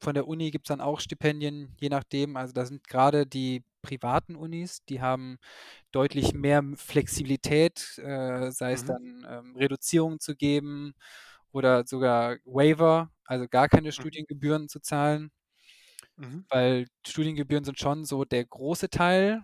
von 0.00 0.14
der 0.14 0.28
Uni 0.28 0.50
gibt's 0.52 0.68
dann 0.68 0.80
auch 0.82 1.00
Stipendien, 1.00 1.74
je 1.80 1.88
nachdem. 1.90 2.36
Also, 2.36 2.52
da 2.54 2.66
sind 2.66 2.88
grade 2.88 3.26
die 3.26 3.64
privaten 3.82 4.36
Unis, 4.36 4.84
die 4.86 5.00
haben 5.02 5.38
deutlich 5.92 6.34
mehr 6.34 6.62
Flexibilität, 6.76 7.98
äh, 7.98 8.50
sei 8.52 8.72
es 8.74 8.84
Mhm. 8.84 8.86
dann, 8.86 9.26
ähm, 9.28 9.56
Reduzierungen 9.56 10.20
zu 10.20 10.36
geben 10.36 10.94
oder 11.52 11.86
sogar 11.86 12.38
Waiver, 12.46 13.10
also 13.26 13.48
gar 13.48 13.68
keine 13.68 13.92
Mhm. 13.96 14.04
Studiengebühren 14.04 14.68
zu 14.70 14.80
zahlen. 14.80 15.30
Mhm. 16.18 16.44
Weil 16.50 16.86
Studiengebühren 17.06 17.64
sind 17.64 17.78
schon 17.78 18.04
so 18.04 18.24
der 18.24 18.44
große 18.44 18.90
Teil. 18.90 19.42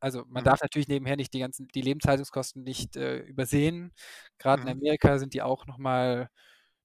Also, 0.00 0.24
man 0.28 0.44
Mhm. 0.44 0.46
darf 0.46 0.60
natürlich 0.62 0.88
nebenher 0.88 1.16
nicht 1.16 1.34
die 1.34 1.40
ganzen 1.40 1.68
die 1.68 1.82
Lebenshaltungskosten 1.82 2.62
nicht, 2.64 2.96
äh, 2.96 3.18
übersehen. 3.20 3.92
Grad 4.38 4.62
in 4.64 4.68
Mhm. 4.68 4.78
Amerika 4.78 5.18
sind 5.18 5.34
die 5.34 5.42
auch 5.42 5.66
noch 5.66 5.78
mal 5.78 6.30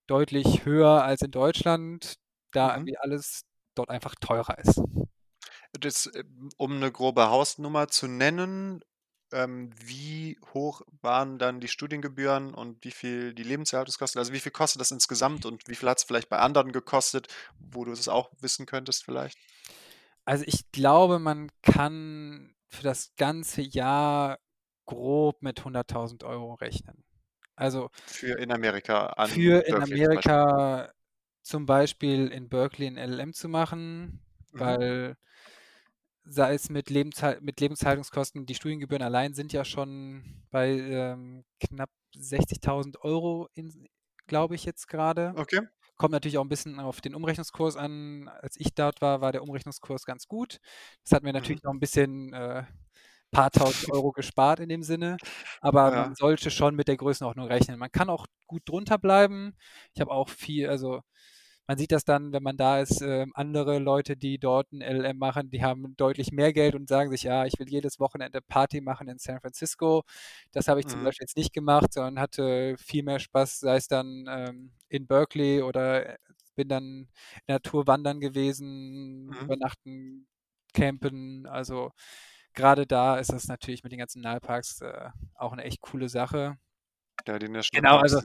deutlich 0.07 0.65
höher 0.65 1.03
als 1.03 1.21
in 1.23 1.31
Deutschland, 1.31 2.15
da 2.53 2.73
Mhm. 2.73 2.87
irgendwie 2.87 2.97
alles 2.99 3.43
dort 3.75 3.89
einfach 3.91 4.15
teurer 4.15 4.57
ist. 4.59 4.81
Das, 5.79 6.09
ähm 6.13 6.49
um 6.57 6.79
'ne 6.79 6.91
grobe 6.91 7.29
Hausnummer 7.29 7.87
zu 7.87 8.07
nennen, 8.07 8.81
ähm, 9.31 9.69
wie 9.81 10.37
hoch 10.53 10.81
waren 11.01 11.39
dann 11.39 11.61
die 11.61 11.69
Studiengebühren 11.69 12.53
und 12.53 12.83
wie 12.83 12.91
viel 12.91 13.33
die 13.33 13.43
Lebenshaltungskosten? 13.43 14.19
Also, 14.19 14.33
wie 14.33 14.39
viel 14.41 14.51
kostet 14.51 14.81
das 14.81 14.91
insgesamt 14.91 15.45
und 15.45 15.67
wie 15.69 15.75
viel 15.75 15.87
hat's 15.89 16.03
vielleicht 16.03 16.27
bei 16.29 16.39
anderen 16.39 16.73
gekostet, 16.73 17.27
wo 17.57 17.85
du 17.85 17.91
es 17.93 18.09
auch 18.09 18.31
wissen 18.41 18.65
könntest 18.65 19.05
vielleicht? 19.05 19.37
Also, 20.27 20.43
ich 20.45 20.71
glaube, 20.71 21.17
man 21.19 21.49
kann 21.63 22.53
für 22.71 22.83
das 22.83 23.13
ganze 23.17 23.61
Jahr 23.61 24.39
grob 24.85 25.41
mit 25.43 25.63
100.000 25.65 26.23
€ 26.23 26.55
rechnen. 26.55 27.03
Also 27.55 27.89
Für 28.07 28.37
in 28.39 28.51
Amerika 28.51 29.07
an 29.07 29.39
für 29.43 29.65
in 29.67 29.79
Berkeley 29.79 29.99
zum 30.01 30.11
Beispiel? 30.13 30.41
Amerika 30.41 30.91
zum 31.43 31.65
Beispiel 31.65 32.27
in 32.27 32.49
Berkeley 32.49 32.87
'n 32.87 32.97
LLM 32.97 33.33
zu 33.33 33.49
machen, 33.49 34.21
Mhm. 34.53 34.81
weil 34.81 35.15
sei 36.25 36.53
es 36.53 36.69
mit 36.69 36.89
Lebenshal 36.91 37.39
mit 37.41 37.59
Lebenshaltungskosten 37.59 38.45
die 38.45 38.53
Studiengebühren 38.53 39.01
allein 39.01 39.33
sind 39.33 39.53
ja 39.53 39.65
schon 39.65 40.43
bei, 40.51 40.69
ähm, 40.69 41.43
knapp 41.59 41.89
60.000 42.15 43.03
€ 43.03 43.47
ins 43.55 43.77
glaube 44.27 44.53
ich 44.55 44.63
jetzt 44.65 44.87
grade. 44.87 45.37
Okay. 45.37 45.61
Kommt 46.01 46.13
natürlich 46.13 46.39
auch 46.39 46.43
'n 46.43 46.49
bisschen 46.49 46.79
auf 46.79 46.99
den 46.99 47.13
Umrechnungskurs 47.13 47.75
an. 47.77 48.27
Als 48.27 48.55
ich 48.59 48.73
dort 48.73 49.01
war, 49.01 49.21
war 49.21 49.31
der 49.31 49.43
Umrechnungskurs 49.43 50.03
ganz 50.03 50.27
gut. 50.27 50.57
Das 51.03 51.11
hat 51.13 51.21
mir 51.21 51.31
Mhm. 51.35 51.61
natürlich 51.61 51.61
noch 51.61 51.71
'n 51.73 51.79
bisschen, 51.79 52.33
äh 52.33 52.63
paar 53.31 53.51
Tausend 53.51 53.87
Euro 53.87 54.11
gespart 54.11 54.59
in 54.59 54.67
dem 54.69 54.81
Sinne, 54.83 55.19
aber 55.61 55.91
man 55.93 56.13
Ja. 56.13 56.15
sollte 56.15 56.49
schon 56.51 56.75
mit 56.75 56.87
der 56.89 56.97
Größenordnung 56.97 57.45
rechnen. 57.47 57.77
Man 57.79 57.91
kann 57.91 58.09
auch 58.09 58.25
gut 58.47 58.63
drunter 58.67 58.97
bleiben. 58.97 59.53
Ich 59.93 60.01
habe 60.01 60.09
auch 60.11 60.27
viel 60.29 60.67
also, 60.69 61.01
man 61.67 61.77
sieht 61.77 61.91
das 61.91 62.03
dann, 62.05 62.33
wenn 62.33 62.43
man 62.43 62.57
da 62.57 62.79
ist, 62.81 63.01
ähm, 63.01 63.31
andere 63.35 63.79
Leute, 63.79 64.17
die 64.17 64.39
dort 64.39 64.71
'n 64.73 64.81
LLM 64.81 65.17
machen, 65.17 65.49
die 65.51 65.63
haben 65.63 65.95
deutlich 65.97 66.31
mehr 66.31 66.53
Geld 66.53 66.75
und 66.75 66.89
sagen 66.89 67.09
sich: 67.11 67.23
„Ja, 67.23 67.45
ich 67.45 67.53
will 67.59 67.69
jedes 67.69 67.99
Wochenende 67.99 68.41
Party 68.41 68.81
machen 68.81 69.07
in 69.07 69.19
San 69.19 69.39
Francisco.“ 69.41 70.03
Das 70.51 70.67
habe 70.67 70.79
ich 70.81 70.87
zum 70.87 71.01
Mhm. 71.01 71.03
Beispiel 71.03 71.25
jetzt 71.25 71.37
nicht 71.37 71.53
gemacht, 71.53 71.93
sondern 71.93 72.19
hatte 72.19 72.75
viel 72.77 73.03
mehr 73.03 73.19
Spaß, 73.19 73.59
sei 73.59 73.77
es 73.77 73.87
dann, 73.87 74.25
ähm, 74.29 74.73
in 74.89 75.07
Berkeley 75.07 75.61
oder, 75.61 76.11
äh, 76.15 76.17
bin 76.55 76.67
dann 76.69 77.07
in 77.47 77.59
der 77.63 77.87
wandern 77.87 78.19
gewesen, 78.19 79.29
Mhm. 79.29 79.51
übernachten, 79.51 80.27
campen. 80.73 81.45
Also, 81.47 81.91
grade 82.53 82.85
da 82.87 83.17
ist 83.19 83.31
es 83.33 83.47
natürlich 83.47 83.83
mit 83.83 83.91
den 83.93 83.99
ganzen 83.99 84.21
Nationalparks, 84.21 84.81
äh, 84.81 85.09
auch 85.35 85.55
'ne 85.55 85.63
echt 85.63 85.81
coole 85.81 86.09
Sache. 86.09 86.57
Ja, 87.27 87.37
die 87.39 87.49
Genau, 87.73 87.97
Nationalparks, 87.97 88.19
also 88.19 88.21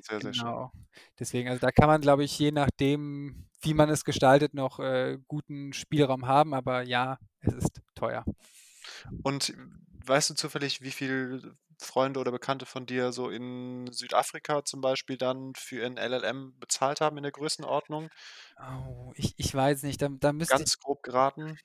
sehr, 0.00 0.20
sehr 0.20 0.32
schön. 0.34 0.56
genau. 0.56 0.72
Deswegen 1.20 1.48
also, 1.48 1.60
da 1.60 1.72
kann 1.72 1.88
man, 1.88 2.00
glaube 2.00 2.24
ich, 2.24 2.38
je 2.38 2.52
nachdem, 2.52 3.46
wie 3.62 3.74
man 3.74 3.90
es 3.90 4.04
gestaltet, 4.04 4.54
noch, 4.54 4.80
äh, 4.80 5.18
guten 5.28 5.72
Spielraum 5.74 6.26
haben, 6.28 6.54
aber 6.54 6.82
ja, 6.82 7.18
es 7.40 7.54
ist 7.54 7.82
teuer. 7.94 8.24
Und 9.24 9.54
weißt 10.06 10.30
du 10.30 10.34
zufällig, 10.34 10.80
wie 10.82 10.90
viel 10.90 11.54
Freunde 11.80 12.20
oder 12.20 12.32
Bekannte 12.32 12.66
von 12.66 12.86
dir 12.86 13.12
so 13.12 13.30
in 13.30 13.88
Südafrika 13.92 14.64
zum 14.64 14.80
Beispiel 14.80 15.16
dann 15.16 15.52
für 15.56 15.84
'n 15.84 15.96
LLM 15.96 16.58
bezahlt 16.58 17.00
haben 17.00 17.16
in 17.18 17.22
der 17.22 17.32
Größenordnung? 17.32 18.10
Oh, 18.56 19.12
ich 19.16 19.34
ich 19.38 19.54
weiß 19.54 19.82
nicht, 19.84 20.00
da 20.02 20.08
da 20.08 20.32
müsste 20.32 20.62
ich 20.62 20.68
Ganz 20.68 20.78
grob 20.78 21.02
geraten. 21.02 21.60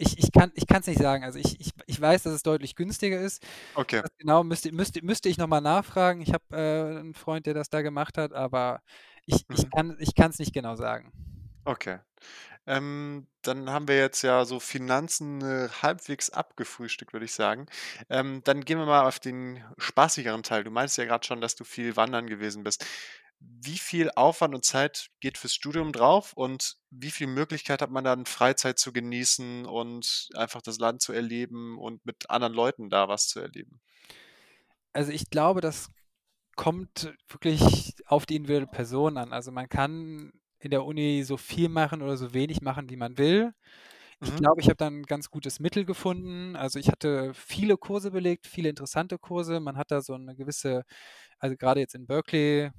Ich 0.00 0.18
ich 0.18 0.32
kann 0.32 0.50
ich 0.54 0.66
kann's 0.66 0.86
nicht 0.86 0.98
sagen. 1.00 1.24
Also, 1.24 1.38
ich 1.38 1.60
ich 1.60 1.72
ich 1.86 2.00
weiß, 2.00 2.22
dass 2.22 2.32
es 2.32 2.42
deutlich 2.42 2.74
günstiger 2.74 3.20
ist. 3.20 3.42
Okay. 3.76 4.02
Was 4.02 4.10
genau 4.18 4.44
müsste 4.44 4.72
müsste 4.72 5.04
müsste 5.04 5.28
ich 5.28 5.38
noch 5.38 5.46
mal 5.48 5.60
nachfragen. 5.60 6.22
Ich 6.22 6.32
habe, 6.32 6.44
äh, 6.56 7.00
'n 7.00 7.14
Freund, 7.14 7.46
der 7.46 7.54
das 7.54 7.70
da 7.70 7.82
gemacht 7.82 8.18
hat, 8.18 8.32
aber 8.32 8.82
ich 9.26 9.44
ich 9.50 9.64
Mhm. 9.64 9.70
kann 9.70 9.96
ich 10.00 10.14
kann's 10.14 10.38
nicht 10.38 10.54
genau 10.54 10.76
sagen. 10.76 11.12
Okay. 11.66 11.98
Ähm, 12.66 13.28
dann 13.42 13.70
haben 13.70 13.88
wir 13.88 13.98
jetzt 13.98 14.22
ja 14.22 14.44
so 14.46 14.60
Finanzen, 14.60 15.42
äh, 15.42 15.68
halbwegs 15.82 16.30
abgefrühstückt, 16.30 17.12
würde 17.14 17.26
ich 17.26 17.32
sagen. 17.34 17.66
Ähm, 18.10 18.42
dann 18.44 18.62
gehen 18.64 18.78
wir 18.78 18.86
mal 18.86 19.06
auf 19.06 19.20
den 19.20 19.64
spaßigeren 19.78 20.42
Teil. 20.44 20.64
Du 20.64 20.70
meintest 20.72 20.98
ja 20.98 21.06
grad 21.06 21.26
schon, 21.26 21.40
dass 21.40 21.56
du 21.56 21.64
viel 21.64 21.96
wandern 21.96 22.26
gewesen 22.28 22.64
bist. 22.64 22.84
Wie 23.42 23.78
viel 23.78 24.10
Aufwand 24.16 24.54
und 24.54 24.66
Zeit 24.66 25.08
geht 25.20 25.38
fürs 25.38 25.54
Studium 25.54 25.92
drauf 25.92 26.34
und 26.34 26.76
wie 26.90 27.10
viel 27.10 27.26
Möglichkeit 27.26 27.80
hat 27.80 27.90
man 27.90 28.04
dann, 28.04 28.26
Freizeit 28.26 28.78
zu 28.78 28.92
genießen 28.92 29.64
und 29.64 30.28
einfach 30.34 30.60
das 30.60 30.78
Land 30.78 31.00
zu 31.00 31.12
erleben 31.14 31.78
und 31.78 32.04
mit 32.04 32.28
anderen 32.28 32.52
Leuten 32.52 32.90
da 32.90 33.08
was 33.08 33.28
zu 33.28 33.40
erleben? 33.40 33.80
Also, 34.94 35.12
ich 35.12 35.30
glaube, 35.30 35.60
das 35.60 35.88
kommt 36.56 37.14
wirklich 37.28 37.94
auf 38.06 38.26
die 38.26 38.36
individuelle 38.36 38.66
Person 38.68 39.18
an. 39.18 39.32
Also, 39.32 39.52
man 39.52 39.68
kann 39.68 40.32
in 40.60 40.70
der 40.72 40.84
Uni 40.86 41.22
so 41.24 41.36
viel 41.38 41.68
machen 41.70 42.02
oder 42.02 42.16
so 42.18 42.34
wenig 42.34 42.62
machen, 42.62 42.90
wie 42.90 42.96
man 42.96 43.18
will. 43.18 43.52
Ich 44.22 44.34
Mhm. 44.34 44.42
glaube, 44.42 44.60
ich 44.62 44.66
habe 44.68 44.76
da 44.76 44.88
'n 44.88 45.04
ganz 45.04 45.30
gutes 45.30 45.60
Mittel 45.60 45.84
gefunden. 45.86 46.56
Also, 46.56 46.78
ich 46.80 46.88
hatte 46.90 47.34
viele 47.34 47.76
Kurse 47.78 48.10
belegt, 48.12 48.46
viele 48.48 48.70
interessante 48.70 49.18
Kurse. 49.18 49.60
Man 49.60 49.76
hat 49.78 49.90
da 49.92 50.02
so 50.02 50.16
'ne 50.18 50.36
gewisse 50.36 50.84
also, 51.40 51.56
grade 51.56 51.80
jetzt 51.80 51.94
in 51.96 52.06
Berkeley 52.06 52.70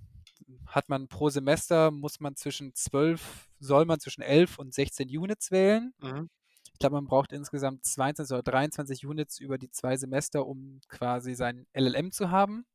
hat 0.67 0.89
man 0.89 1.07
pro 1.07 1.29
Semester 1.29 1.91
muss 1.91 2.19
man 2.19 2.35
zwischen 2.35 2.73
12 2.75 3.49
soll 3.59 3.85
man 3.85 3.99
zwischen 3.99 4.21
11 4.21 4.59
und 4.59 4.73
16 4.73 5.09
Units 5.09 5.51
wählen. 5.51 5.93
Mhm. 5.99 6.27
Ich 6.73 6.79
glaube, 6.79 6.95
man 6.95 7.05
braucht 7.05 7.33
insgesamt 7.33 7.85
22 7.85 8.33
oder 8.35 8.43
23 8.43 9.05
Units 9.07 9.39
über 9.39 9.57
die 9.59 9.71
2 9.71 9.97
Semester, 9.97 10.47
um 10.47 10.81
quasi 10.89 11.35
sein 11.35 11.67
LLM 11.73 12.11
zu 12.11 12.31
haben. 12.31 12.65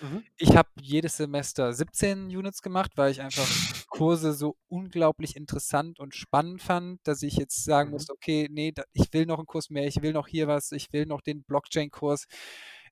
Mhm. 0.00 0.28
Ich 0.38 0.56
habe 0.56 0.68
jedes 0.80 1.16
Semester 1.18 1.72
17 1.74 2.26
Units 2.28 2.62
gemacht, 2.62 2.92
weil 2.96 3.10
ich 3.12 3.20
einfach 3.22 3.52
Kurse 3.88 4.32
so 4.34 4.56
unglaublich 4.68 5.36
interessant 5.36 5.98
und 6.00 6.14
spannend 6.14 6.62
fand, 6.62 7.00
dass 7.06 7.22
ich 7.22 7.36
jetzt 7.36 7.64
sagen 7.64 7.90
Mhm. 7.90 7.92
musste: 7.92 8.12
„Okay, 8.14 8.48
ne, 8.50 8.72
da 8.72 8.84
ich 8.92 9.12
will 9.12 9.26
noch 9.26 9.38
'n 9.40 9.46
Kurs 9.46 9.70
mehr, 9.70 9.86
ich 9.88 10.02
will 10.02 10.12
noch 10.12 10.28
hier 10.28 10.48
was, 10.48 10.72
ich 10.72 10.92
will 10.92 11.06
noch 11.06 11.22
den 11.22 11.44
Blockchain-Kurs, 11.44 12.26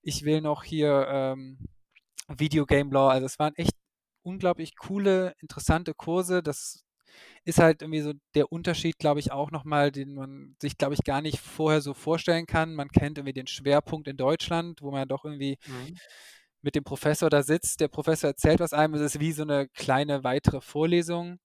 ich 0.03 0.25
will 0.25 0.41
noch 0.43 0.65
hier, 0.65 1.07
ähm, 1.11 1.59
Video 2.29 2.67
Game 2.67 2.93
Law.“ 2.93 3.11
Also, 3.11 3.27
es 3.27 3.39
waren 3.39 3.55
echt 3.57 3.75
unglaublich 4.27 4.77
coole, 4.77 5.35
interessante 5.41 5.95
Kurse. 5.95 6.43
Das 6.43 6.85
ist 7.45 7.59
halt 7.61 7.83
irgendwie 7.83 8.03
so 8.03 8.15
der 8.37 8.53
Unterschied, 8.53 8.99
glaube 8.99 9.21
ich, 9.21 9.33
auch 9.33 9.51
noch 9.53 9.65
mal, 9.65 9.93
den 9.93 10.15
man 10.15 10.57
sich, 10.63 10.79
glaube 10.79 10.95
ich, 10.95 11.05
gar 11.05 11.23
nicht 11.23 11.41
vorher 11.41 11.81
so 11.83 11.95
vorstellen 11.95 12.47
kann. 12.47 12.75
Man 12.75 12.91
kennt 12.91 13.19
irgendwie 13.19 13.35
den 13.35 13.49
Schwerpunkt 13.49 14.09
in 14.09 14.17
Deutschland, 14.19 14.83
wo 14.83 14.91
man 14.93 15.09
doch 15.09 15.25
irgendwie 15.27 15.57
Mhm. 15.67 15.99
mit 16.65 16.75
dem 16.75 16.85
Professor 16.85 17.31
da 17.31 17.43
sitzt. 17.43 17.81
Der 17.81 17.89
Professor 17.89 18.29
erzählt 18.31 18.61
was 18.61 18.73
einem, 18.73 18.95
es 18.95 19.01
ist 19.01 19.21
wie 19.21 19.33
so 19.33 19.45
'ne 19.45 19.69
kleine 19.75 20.25
weitere 20.25 20.61
Vorlesung, 20.61 21.39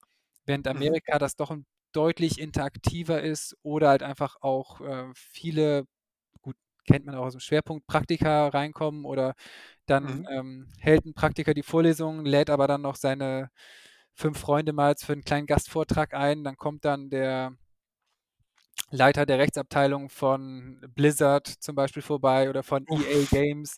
während 0.46 0.68
Mhm. 0.74 1.02
Amerika 1.02 1.20
das 1.20 1.36
doch 1.36 1.56
deutlich 1.94 2.40
interaktiver 2.40 3.22
ist 3.22 3.56
oder 3.64 3.90
halt 3.90 4.04
einfach 4.04 4.38
auch, 4.42 4.82
äh, 4.82 5.10
viele 5.16 5.86
gut, 6.42 6.56
kennt 6.88 7.06
man 7.06 7.16
auch 7.16 7.28
aus'm 7.28 7.40
Schwerpunkt, 7.42 7.88
Praktika 7.88 8.50
reinkommen 8.50 9.06
oder 9.06 9.36
dann, 9.92 10.20
Mhm. 10.20 10.32
ähm, 10.32 10.70
hält 10.80 11.06
'n 11.06 11.14
Praktiker 11.16 11.54
die 11.56 11.64
Vorlesung, 11.64 12.26
lädt 12.26 12.50
aber 12.52 12.68
dann 12.68 12.82
noch 12.84 12.96
seine 12.98 13.52
5 14.16 14.40
Freunde 14.40 14.74
mal 14.74 14.96
für 14.98 15.14
'n 15.14 15.24
kleinen 15.26 15.48
Gastvortrag 15.48 16.14
ein. 16.16 16.44
Dann 16.46 16.58
kommt 16.58 16.86
dann 16.86 17.10
der 17.12 17.58
Leiter 18.90 19.26
der 19.26 19.40
Rechtsabteilung 19.40 20.10
von 20.10 20.82
Blizzard 20.96 21.48
zum 21.48 21.76
Beispiel 21.76 22.02
vorbei 22.02 22.50
oder 22.50 22.64
von 22.64 22.86
EA 22.90 23.26
Uff. 23.26 23.32
Games 23.32 23.78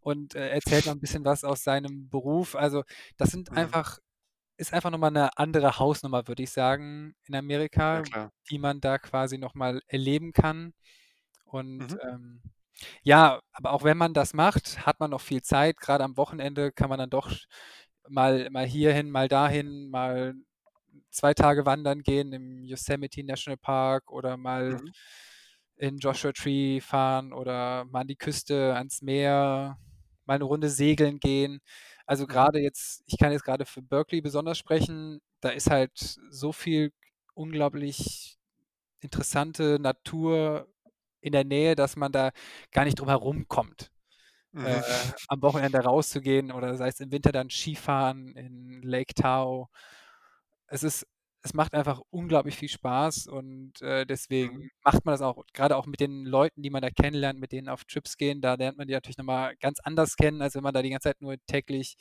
und, 0.00 0.34
äh, 0.34 0.50
erzählt 0.50 0.84
noch 0.86 0.92
'n 0.92 1.00
bisschen 1.00 1.24
was 1.24 1.44
aus 1.44 1.62
seinem 1.64 2.08
Beruf. 2.10 2.54
Also, 2.56 2.82
das 3.16 3.30
sind 3.30 3.50
Mhm. 3.50 3.72
einfach 3.72 3.98
ist 4.58 4.72
einfach 4.74 4.90
noch 4.90 4.98
mal 4.98 5.10
'ne 5.10 5.30
andere 5.38 5.78
Hausnummer, 5.80 6.28
würde 6.28 6.42
ich 6.44 6.50
sagen, 6.52 7.14
in 7.24 7.34
Ja, 7.90 8.00
Amerika, 8.00 8.02
klar. 8.02 8.32
die 8.50 8.58
man 8.58 8.80
da 8.80 8.98
quasi 8.98 9.38
noch 9.38 9.54
mal 9.54 9.82
erleben 9.88 10.32
kann. 10.32 10.74
Und, 11.46 11.80
Mhm. 11.80 12.02
ähm, 12.08 12.42
ja, 13.02 13.40
aber 13.52 13.72
auch 13.72 13.84
wenn 13.84 13.98
man 13.98 14.14
das 14.14 14.34
macht, 14.34 14.86
hat 14.86 15.00
man 15.00 15.10
noch 15.10 15.20
viel 15.20 15.42
Zeit. 15.42 15.78
Grade 15.78 16.04
am 16.04 16.16
Wochenende 16.16 16.72
kann 16.72 16.88
man 16.90 16.98
dann 16.98 17.10
doch 17.10 17.30
mal 18.08 18.50
mal 18.50 18.66
hierhin, 18.66 19.10
mal 19.10 19.28
dahin, 19.28 19.88
mal 19.90 20.34
2 21.10 21.34
Tage 21.34 21.66
wandern 21.66 22.02
gehen 22.02 22.32
im 22.32 22.64
Yosemite 22.64 23.24
National 23.24 23.58
Park 23.58 24.10
oder 24.12 24.36
mal 24.38 24.80
Mhm. 24.80 24.92
in 25.76 25.98
Joshua 25.98 26.32
Tree 26.32 26.80
fahren 26.80 27.32
oder 27.34 27.84
mal 27.86 28.02
an 28.02 28.08
die 28.08 28.16
Küste, 28.16 28.74
ans 28.76 29.02
Meer, 29.02 29.78
mal 30.26 30.38
'ne 30.38 30.44
Runde 30.44 30.70
segeln 30.70 31.20
gehen. 31.20 31.60
Also, 32.06 32.26
Mhm. 32.28 32.52
grade 32.52 32.60
jetzt 32.60 33.02
ich 33.06 33.18
kann 33.18 33.32
jetzt 33.32 33.44
grade 33.44 33.66
für 33.66 33.82
Berkeley 33.82 34.20
besonders 34.22 34.58
sprechen, 34.58 35.20
da 35.42 35.50
ist 35.50 35.70
halt 35.70 35.92
so 36.30 36.52
viel 36.52 36.92
unglaublich 37.34 38.38
interessante 39.02 39.78
Natur 39.80 40.68
in 41.22 41.32
der 41.32 41.44
Nähe, 41.44 41.76
dass 41.76 41.96
man 41.96 42.12
da 42.12 42.32
gar 42.72 42.84
nicht 42.84 43.00
drum 43.00 43.08
herumkommt, 43.08 43.90
äh, 44.62 44.80
Mhm. 44.80 45.12
am 45.28 45.42
Wochenende 45.42 45.80
rauszugehen 45.80 46.52
oder 46.52 46.76
sei 46.76 46.88
es 46.88 47.00
im 47.00 47.12
Winter 47.12 47.32
dann 47.32 47.50
Skifahren 47.50 48.36
in 48.36 48.82
Lake 48.82 49.14
Tahoe. 49.14 49.68
Es 50.66 50.82
ist 50.82 51.06
es 51.44 51.54
macht 51.54 51.74
einfach 51.74 52.00
unglaublich 52.10 52.54
viel 52.56 52.68
Spaß 52.68 53.26
und, 53.26 53.82
äh, 53.82 54.06
Mhm. 54.40 54.62
deswegen 54.62 54.70
macht 54.84 55.04
man 55.04 55.14
das 55.14 55.22
auch. 55.22 55.44
Grade 55.52 55.76
auch 55.76 55.86
mit 55.86 55.98
den 55.98 56.24
Leuten, 56.24 56.62
die 56.62 56.70
man 56.70 56.82
da 56.82 56.90
kennenlernt, 56.90 57.40
mit 57.40 57.50
denen 57.50 57.68
auf 57.68 57.84
Trips 57.84 58.16
gehen, 58.16 58.40
da 58.40 58.54
lernt 58.54 58.78
man 58.78 58.86
die 58.86 58.94
natürlich 58.94 59.18
noch 59.18 59.24
mal 59.24 59.56
ganz 59.56 59.80
anders 59.82 60.14
kennen, 60.14 60.40
als 60.40 60.54
wenn 60.54 60.62
man 60.62 60.72
da 60.72 60.82
die 60.82 60.90
ganze 60.90 61.08
Zeit 61.08 61.20
nur 61.20 61.36
täglich 61.46 61.96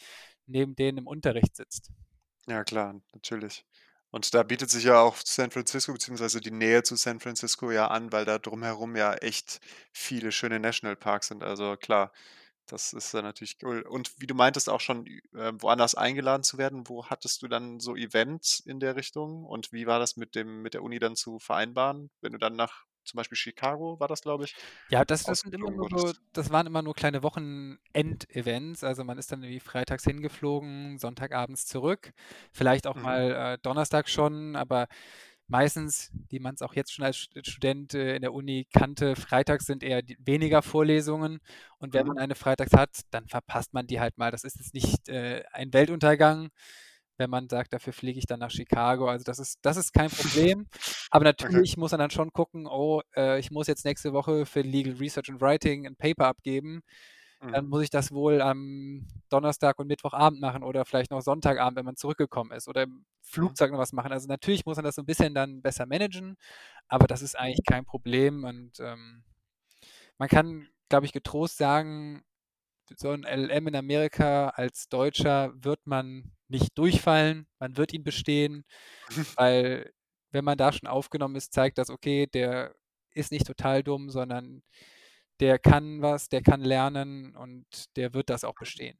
neben 0.45 0.75
denen 0.75 0.99
im 0.99 1.07
Unterricht 1.07 1.55
sitzt. 1.55 1.89
Ja 2.47 2.63
klar, 2.63 3.01
natürlich. 3.13 3.65
Und 4.12 4.34
da 4.34 4.43
bietet 4.43 4.69
sich 4.69 4.84
ja 4.86 5.00
auch 5.02 5.15
San 5.24 5.52
Francisco 5.52 5.93
beziehungsweise 5.93 6.41
die 6.41 6.52
Nähe 6.52 6.84
zu 6.84 6.95
San 6.95 7.19
Francisco 7.19 7.71
ja 7.71 7.88
an, 7.88 8.12
weil 8.12 8.26
da 8.26 8.39
drumherum 8.39 8.95
ja 8.95 9.13
echt 9.15 9.60
viele 9.93 10.32
schöne 10.32 10.60
Nationalparks 10.60 11.28
sind. 11.28 11.43
Also 11.43 11.78
klar, 11.78 12.12
das 12.67 12.93
ist 12.93 13.13
dann 13.13 13.24
natürlich 13.26 13.58
cool. 13.63 13.82
Und 13.84 14.13
wie 14.19 14.28
du 14.28 14.36
meintest 14.36 14.69
auch 14.69 14.82
schon, 14.82 15.08
äh, 15.08 15.54
woanders 15.60 15.95
eingeladen 15.95 16.43
zu 16.43 16.58
werden, 16.58 16.88
wo 16.88 17.06
hattest 17.08 17.41
du 17.41 17.47
dann 17.47 17.80
so 17.80 17.95
Events 17.95 18.60
in 18.62 18.80
der 18.80 18.95
Richtung 18.95 19.45
und 19.45 19.71
wie 19.74 19.88
war 19.88 20.00
das 20.00 20.17
mit 20.17 20.36
dem 20.36 20.62
mit 20.62 20.74
der 20.74 20.84
Uni 20.84 21.00
dann 21.00 21.15
zu 21.15 21.39
vereinbaren, 21.39 22.12
wenn 22.21 22.34
du 22.34 22.38
dann 22.39 22.56
nach 22.56 22.86
zum 23.05 23.17
Beispiel 23.17 23.37
Chicago 23.37 23.99
war 23.99 24.07
das, 24.07 24.21
glaube 24.21 24.45
ich, 24.45 24.55
Ja, 24.89 25.05
das 25.05 25.23
das 25.25 25.39
sind 25.39 25.53
immer 25.55 25.71
nur 25.71 25.87
so 25.89 26.11
das 26.33 26.49
waren 26.51 26.67
immer 26.67 26.81
nur 26.81 26.93
kleine 26.93 27.23
Wochenend-Events. 27.23 28.83
Also, 28.83 29.03
man 29.03 29.17
ist 29.17 29.31
dann 29.31 29.41
irgendwie 29.43 29.59
freitags 29.61 30.03
hingeflogen, 30.03 30.97
sonntagabends 30.97 31.65
zurück. 31.65 32.11
Vielleicht 32.51 32.87
auch 32.87 32.95
Mhm. 32.95 33.01
mal, 33.01 33.31
äh, 33.55 33.57
donnerstags 33.61 34.11
schon, 34.11 34.55
aber 34.57 34.87
meistens, 35.47 36.11
wie 36.29 36.39
man's 36.39 36.61
auch 36.61 36.73
jetzt 36.75 36.93
schon 36.93 37.05
als 37.05 37.17
St 37.17 37.39
Student, 37.47 37.93
äh, 37.93 38.15
in 38.15 38.21
der 38.21 38.33
Uni 38.33 38.67
kannte, 38.73 39.15
freitags 39.15 39.65
sind 39.65 39.83
eher 39.83 40.01
die 40.01 40.17
weniger 40.25 40.61
Vorlesungen 40.61 41.39
und 41.77 41.93
wenn 41.93 42.05
Mhm. 42.05 42.15
man 42.15 42.17
eine 42.17 42.35
freitags 42.35 42.73
hat, 42.73 43.01
dann 43.11 43.27
verpasst 43.27 43.73
man 43.73 43.87
die 43.87 43.99
halt 44.01 44.17
mal. 44.17 44.31
Das 44.31 44.43
ist 44.45 44.57
jetzt 44.59 44.73
nicht, 44.73 45.09
äh, 45.09 45.43
ein 45.51 45.73
Weltuntergang, 45.73 46.49
wenn 47.21 47.31
man 47.31 47.49
sagt: 47.49 47.73
„Dafür 47.73 47.93
fliege 47.93 48.19
ich 48.19 48.27
dann 48.27 48.41
nach 48.41 48.51
Chicago.“ 48.51 49.10
Also, 49.10 49.23
das 49.25 49.39
ist 49.39 49.60
das 49.63 49.77
ist 49.77 49.93
kein 49.93 50.12
Problem. 50.12 50.67
Aber 51.12 51.25
Okay. 51.41 51.63
natürlich 51.63 51.77
muss 51.77 51.91
man 51.93 52.01
dann 52.01 52.12
schon 52.12 52.34
gucken: 52.34 52.67
„Oh, 52.67 53.01
äh, 53.15 53.39
ich 53.39 53.51
muss 53.51 53.67
jetzt 53.67 53.86
nächste 53.86 54.13
Woche 54.13 54.45
für 54.47 54.62
Legal 54.63 54.95
Research 54.95 55.29
and 55.31 55.41
Writing 55.41 55.86
'n 55.88 55.97
Paper 55.97 56.27
abgeben.“ 56.27 56.81
Dann 57.51 57.65
Mhm. 57.65 57.69
muss 57.69 57.84
ich 57.84 57.89
das 57.91 58.12
wohl 58.13 58.41
am 58.41 59.07
Donnerstag 59.29 59.79
und 59.79 59.88
Mittwochabend 59.88 60.41
machen 60.41 60.63
oder 60.63 60.86
vielleicht 60.86 61.12
noch 61.12 61.21
Sonntagabend, 61.21 61.77
wenn 61.77 61.86
man 61.86 61.97
zurückgekommen 61.97 62.51
ist 62.53 62.67
oder 62.69 62.84
im 62.84 63.05
Mhm. 63.38 63.55
Flugzeug 63.55 63.71
noch 63.71 63.79
was 63.79 63.93
machen. 63.93 64.12
Also, 64.13 64.27
natürlich 64.27 64.65
muss 64.65 64.77
man 64.77 64.86
das 64.86 64.95
so 64.95 65.03
'n 65.03 65.05
bisschen 65.07 65.34
dann 65.36 65.62
besser 65.63 65.86
managen, 65.88 66.38
aber 66.89 67.07
das 67.07 67.21
ist 67.23 67.38
eigentlich 67.39 67.65
kein 67.67 67.86
Problem 67.86 68.43
und, 68.45 68.79
ähm, 68.81 69.23
man 70.19 70.29
kann, 70.29 70.69
glaube 70.89 71.05
ich, 71.07 71.13
getrost 71.13 71.57
sagen, 71.57 72.23
so 72.97 73.12
'n 73.13 73.23
LLM 73.25 73.67
in 73.69 73.75
Amerika 73.77 74.49
als 74.49 74.89
Deutscher 74.89 75.53
wird 75.55 75.88
man 75.88 76.34
nicht 76.51 76.77
durchfallen. 76.77 77.47
Man 77.59 77.77
wird 77.77 77.93
ihn 77.93 78.03
bestehen, 78.03 78.63
weil 79.37 79.93
wenn 80.31 80.45
man 80.45 80.57
da 80.57 80.73
schon 80.73 80.87
aufgenommen 80.89 81.35
ist, 81.37 81.53
zeigt 81.53 81.77
das: 81.79 81.89
Okay, 81.89 82.27
der 82.27 82.75
ist 83.11 83.31
nicht 83.31 83.47
total 83.47 83.83
dumm, 83.83 84.09
sondern 84.11 84.63
der 85.41 85.59
kann 85.59 86.01
was, 86.01 86.29
der 86.29 86.41
kann 86.43 86.61
lernen 86.61 87.35
und 87.35 87.65
der 87.97 88.13
wird 88.13 88.29
das 88.29 88.43
auch 88.45 88.55
bestehen. 88.57 88.99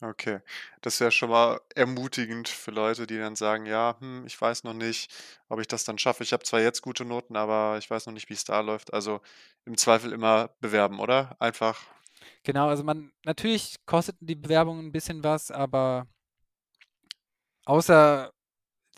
Okay, 0.00 0.40
das 0.80 0.94
ist 0.94 1.00
ja 1.00 1.10
schon 1.10 1.30
mal 1.30 1.60
ermutigend 1.74 2.48
für 2.48 2.70
Leute, 2.70 3.06
die 3.08 3.18
dann 3.18 3.34
sagen: 3.34 3.66
„Ja, 3.66 3.96
hm, 3.98 4.24
ich 4.26 4.40
weiß 4.40 4.62
noch 4.62 4.72
nicht, 4.74 5.10
ob 5.48 5.58
ich 5.60 5.66
das 5.66 5.82
dann 5.84 5.98
schaffe. 5.98 6.22
Ich 6.22 6.32
habe 6.32 6.44
zwar 6.44 6.60
jetzt 6.60 6.82
gute 6.82 7.04
Noten, 7.04 7.34
aber 7.36 7.78
ich 7.78 7.90
weiß 7.90 8.06
noch 8.06 8.12
nicht, 8.12 8.28
wie's 8.30 8.44
da 8.44 8.60
läuft.“ 8.60 8.92
Also, 8.94 9.20
im 9.64 9.76
Zweifel 9.76 10.12
immer 10.12 10.54
bewerben, 10.60 11.00
oder? 11.00 11.36
Einfach 11.40 11.80
Genau, 12.44 12.68
also 12.68 12.84
man 12.84 13.12
natürlich 13.24 13.76
kostet 13.86 14.16
die 14.20 14.34
Bewerbung 14.34 14.78
'n 14.80 14.92
bisschen 14.92 15.22
was, 15.24 15.50
aber 15.50 16.06
außer 17.68 18.32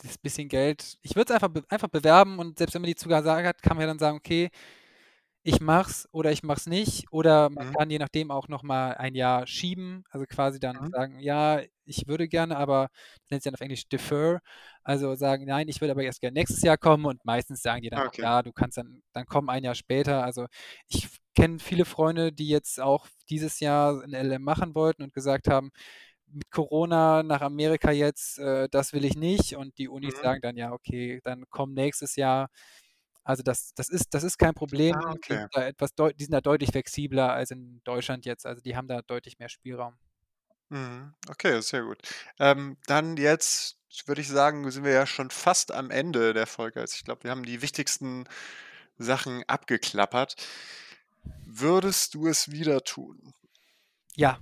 das 0.03 0.17
bisschen 0.19 0.49
Geld 0.49 0.97
ich 1.03 1.15
würde 1.15 1.33
es 1.33 1.35
einfach 1.35 1.49
be 1.49 1.63
einfach 1.69 1.89
bewerben 1.89 2.39
und 2.39 2.59
selbst 2.59 2.75
wenn 2.75 2.81
man 2.83 2.89
die 2.89 2.95
Zusage 2.97 3.47
hat, 3.47 3.61
kann 3.63 3.77
man 3.77 3.83
ja 3.83 3.87
dann 3.87 3.99
sagen: 3.99 4.17
„Okay, 4.17 4.49
ich 5.43 5.61
mache 5.61 5.89
es 5.91 6.07
oder 6.13 6.31
ich 6.31 6.43
mache 6.43 6.59
es 6.59 6.67
nicht.“ 6.67 7.07
Oder 7.11 7.49
man 7.49 7.57
Mhm. 7.59 7.75
kann 7.77 7.89
je 7.91 7.99
nachdem 7.99 8.31
auch 8.31 8.47
noch 8.49 8.63
mal 8.63 8.93
ein 8.95 9.15
Jahr 9.15 9.47
schieben, 9.47 10.03
also 10.11 10.25
quasi 10.27 10.59
dann 10.59 10.79
Mhm. 10.79 10.91
sagen: 10.91 11.19
„Ja, 11.21 11.61
ich 11.85 12.07
würde 12.07 12.27
gerne, 12.29 12.57
aber“ 12.57 12.89
das 13.23 13.31
nennt 13.31 13.43
sich 13.43 13.49
dann 13.51 13.55
auf 13.55 13.61
Englisch 13.61 13.87
defer, 13.89 14.39
also 14.83 15.15
sagen: 15.15 15.45
„Nein, 15.45 15.67
ich 15.69 15.81
würde 15.81 15.91
aber 15.93 16.03
erst 16.03 16.21
gerne 16.21 16.35
nächstes 16.39 16.61
Jahr 16.63 16.77
kommen.“ 16.77 17.05
Und 17.05 17.25
meistens 17.25 17.61
sagen 17.63 17.81
die 17.83 17.89
dann 17.91 18.05
okay. 18.05 18.23
„Ja, 18.23 18.43
du 18.43 18.53
kannst 18.53 18.77
dann 18.77 19.01
dann 19.13 19.25
komm 19.27 19.49
ein 19.49 19.63
Jahr 19.63 19.75
später.“ 19.75 20.23
Also, 20.25 20.47
ich 20.89 21.07
kenne 21.35 21.59
viele 21.59 21.85
Freunde, 21.85 22.31
die 22.33 22.47
jetzt 22.49 22.79
auch 22.81 23.07
dieses 23.29 23.59
Jahr 23.61 24.03
'n 24.03 24.13
LLM 24.13 24.43
machen 24.43 24.75
wollten 24.75 25.03
und 25.03 25.13
gesagt 25.13 25.47
haben: 25.49 25.71
„Mit 26.33 26.51
Corona 26.51 27.23
nach 27.23 27.41
Amerika 27.41 27.91
jetzt, 27.91 28.39
äh, 28.39 28.67
das 28.69 28.93
will 28.93 29.05
ich 29.05 29.15
nicht.“ 29.15 29.55
Und 29.55 29.77
die 29.77 29.87
Unis 29.89 30.13
Mhm. 30.13 30.21
sagen 30.21 30.41
dann: 30.41 30.57
„Ja, 30.57 30.71
okay, 30.73 31.21
dann 31.23 31.45
komm 31.49 31.73
nächstes 31.73 32.15
Jahr.“ 32.15 32.49
Also, 33.23 33.43
das 33.43 33.73
das 33.75 33.89
ist 33.89 34.13
das 34.13 34.23
ist 34.23 34.37
kein 34.39 34.53
Problem. 34.55 34.99
Ah, 34.99 35.11
Die 35.29 35.35
sind 35.35 35.41
okay. 35.41 35.47
da 35.51 35.65
etwas 35.67 35.91
die 35.95 36.23
sind 36.23 36.33
da 36.33 36.41
deutlich 36.41 36.71
flexibler 36.71 37.33
als 37.33 37.51
in 37.51 37.81
Deutschland 37.85 38.25
jetzt. 38.25 38.45
Also, 38.45 38.61
die 38.61 38.75
haben 38.77 38.87
da 38.87 39.01
deutlich 39.03 39.39
mehr 39.39 39.49
Spielraum. 39.49 39.97
Mhm. 40.69 41.13
Okay, 41.29 41.61
sehr 41.61 41.83
gut. 41.83 41.99
Ähm, 42.39 42.77
dann 42.87 43.17
jetzt 43.17 43.77
würde 44.05 44.21
ich 44.21 44.29
sagen, 44.29 44.69
sind 44.71 44.83
wir 44.85 44.91
ja 44.93 45.05
schon 45.05 45.29
fast 45.29 45.71
am 45.71 45.91
Ende 45.91 46.33
der 46.33 46.47
Folge. 46.47 46.79
Also, 46.79 46.95
ich 46.95 47.03
glaube, 47.03 47.23
wir 47.25 47.31
haben 47.31 47.43
die 47.43 47.61
wichtigsten 47.61 48.25
Sachen 48.97 49.43
abgeklappert. 49.47 50.35
Würdest 51.45 52.15
du 52.15 52.25
es 52.25 52.49
wieder 52.49 52.83
tun? 52.83 53.35
Ja. 54.17 54.39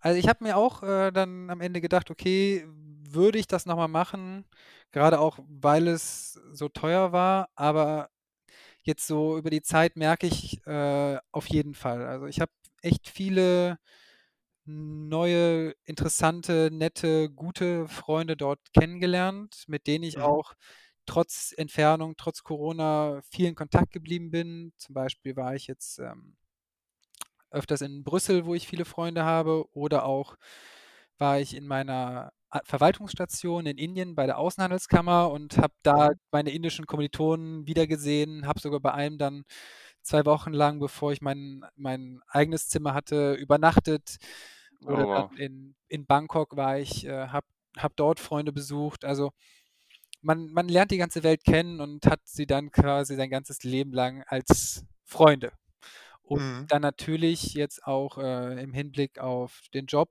Also, 0.00 0.18
ich 0.18 0.28
habe 0.28 0.44
mir 0.44 0.56
auch, 0.56 0.82
äh, 0.82 1.12
dann 1.12 1.50
am 1.50 1.60
Ende 1.60 1.80
gedacht: 1.80 2.10
„Okay, 2.10 2.66
würde 2.68 3.38
ich 3.38 3.46
das 3.46 3.66
noch 3.66 3.76
mal 3.76 3.88
machen?“ 3.88 4.46
Grade 4.92 5.20
auch, 5.20 5.38
weil 5.48 5.88
es 5.88 6.34
so 6.52 6.68
teuer 6.68 7.12
war, 7.12 7.48
aber 7.54 8.10
jetzt 8.84 9.06
so 9.06 9.38
über 9.38 9.50
die 9.50 9.62
Zeit 9.62 9.96
merke 9.96 10.26
ich, 10.28 10.66
äh, 10.66 11.18
auf 11.32 11.48
jeden 11.48 11.74
Fall. 11.74 12.06
Also, 12.06 12.26
ich 12.26 12.40
habe 12.40 12.52
echt 12.82 13.08
viele 13.08 13.78
neue, 14.66 15.74
interessante, 15.86 16.70
nette, 16.72 17.30
gute 17.30 17.88
Freunde 17.88 18.36
dort 18.36 18.60
kennengelernt, 18.74 19.64
mit 19.68 19.86
denen 19.88 20.04
ich 20.04 20.18
Mhm. 20.18 20.22
auch 20.22 20.54
trotz 21.06 21.54
Entfernung, 21.56 22.16
trotz 22.18 22.42
Corona 22.44 23.22
viel 23.30 23.46
in 23.48 23.54
Kontakt 23.56 23.92
geblieben 23.92 24.30
bin. 24.32 24.72
Zum 24.78 24.94
Beispiel 24.94 25.36
war 25.36 25.54
ich 25.56 25.66
jetzt, 25.68 25.98
ähm 26.00 26.36
öfters 27.50 27.80
in 27.82 28.04
Brüssel, 28.04 28.46
wo 28.46 28.54
ich 28.54 28.68
viele 28.68 28.84
Freunde 28.84 29.24
habe, 29.24 29.66
oder 29.74 30.04
auch 30.06 30.36
war 31.18 31.38
ich 31.40 31.54
in 31.56 31.66
meiner 31.66 32.32
Verwaltungsstation 32.64 33.66
in 33.66 33.78
Indien 33.78 34.14
bei 34.16 34.26
der 34.26 34.38
Außenhandelskammer 34.38 35.30
und 35.30 35.58
habe 35.58 35.74
da 35.82 36.08
Mhm. 36.08 36.18
meine 36.32 36.50
indischen 36.52 36.86
Kommilitonen 36.86 37.66
wiedergesehen, 37.66 38.46
habe 38.46 38.60
sogar 38.60 38.80
bei 38.80 38.92
einem 38.94 39.18
dann 39.18 39.44
2 40.02 40.24
Wochen 40.26 40.52
lang, 40.52 40.80
bevor 40.80 41.12
ich 41.12 41.20
mein 41.22 41.64
mein 41.76 42.20
eigenes 42.28 42.68
Zimmer 42.68 42.94
hatte, 42.94 43.34
übernachtet. 43.34 44.16
Oder 44.84 45.04
Oh, 45.04 45.08
dann 45.14 45.26
wow. 45.28 45.30
in 45.36 45.76
in 45.88 46.06
Bangkok 46.06 46.56
war 46.56 46.78
ich, 46.78 47.06
äh, 47.06 47.28
habe 47.28 47.46
habe 47.78 47.94
dort 47.96 48.20
Freunde 48.20 48.52
besucht. 48.52 49.04
Also, 49.04 49.30
man 50.22 50.50
man 50.52 50.68
lernt 50.68 50.90
die 50.92 50.98
ganze 50.98 51.22
Welt 51.24 51.44
kennen 51.44 51.80
und 51.80 52.06
hat 52.06 52.20
sie 52.26 52.46
dann 52.46 52.70
quasi 52.72 53.16
sein 53.16 53.30
ganzes 53.30 53.64
Leben 53.64 53.92
lang 53.92 54.22
als 54.26 54.84
Freunde. 55.04 55.52
Und 56.30 56.44
Mhm. 56.44 56.68
dann 56.68 56.82
natürlich 56.82 57.54
jetzt 57.54 57.84
auch, 57.84 58.16
äh, 58.18 58.62
im 58.62 58.72
Hinblick 58.72 59.18
auf 59.18 59.62
den 59.74 59.86
Job 59.86 60.10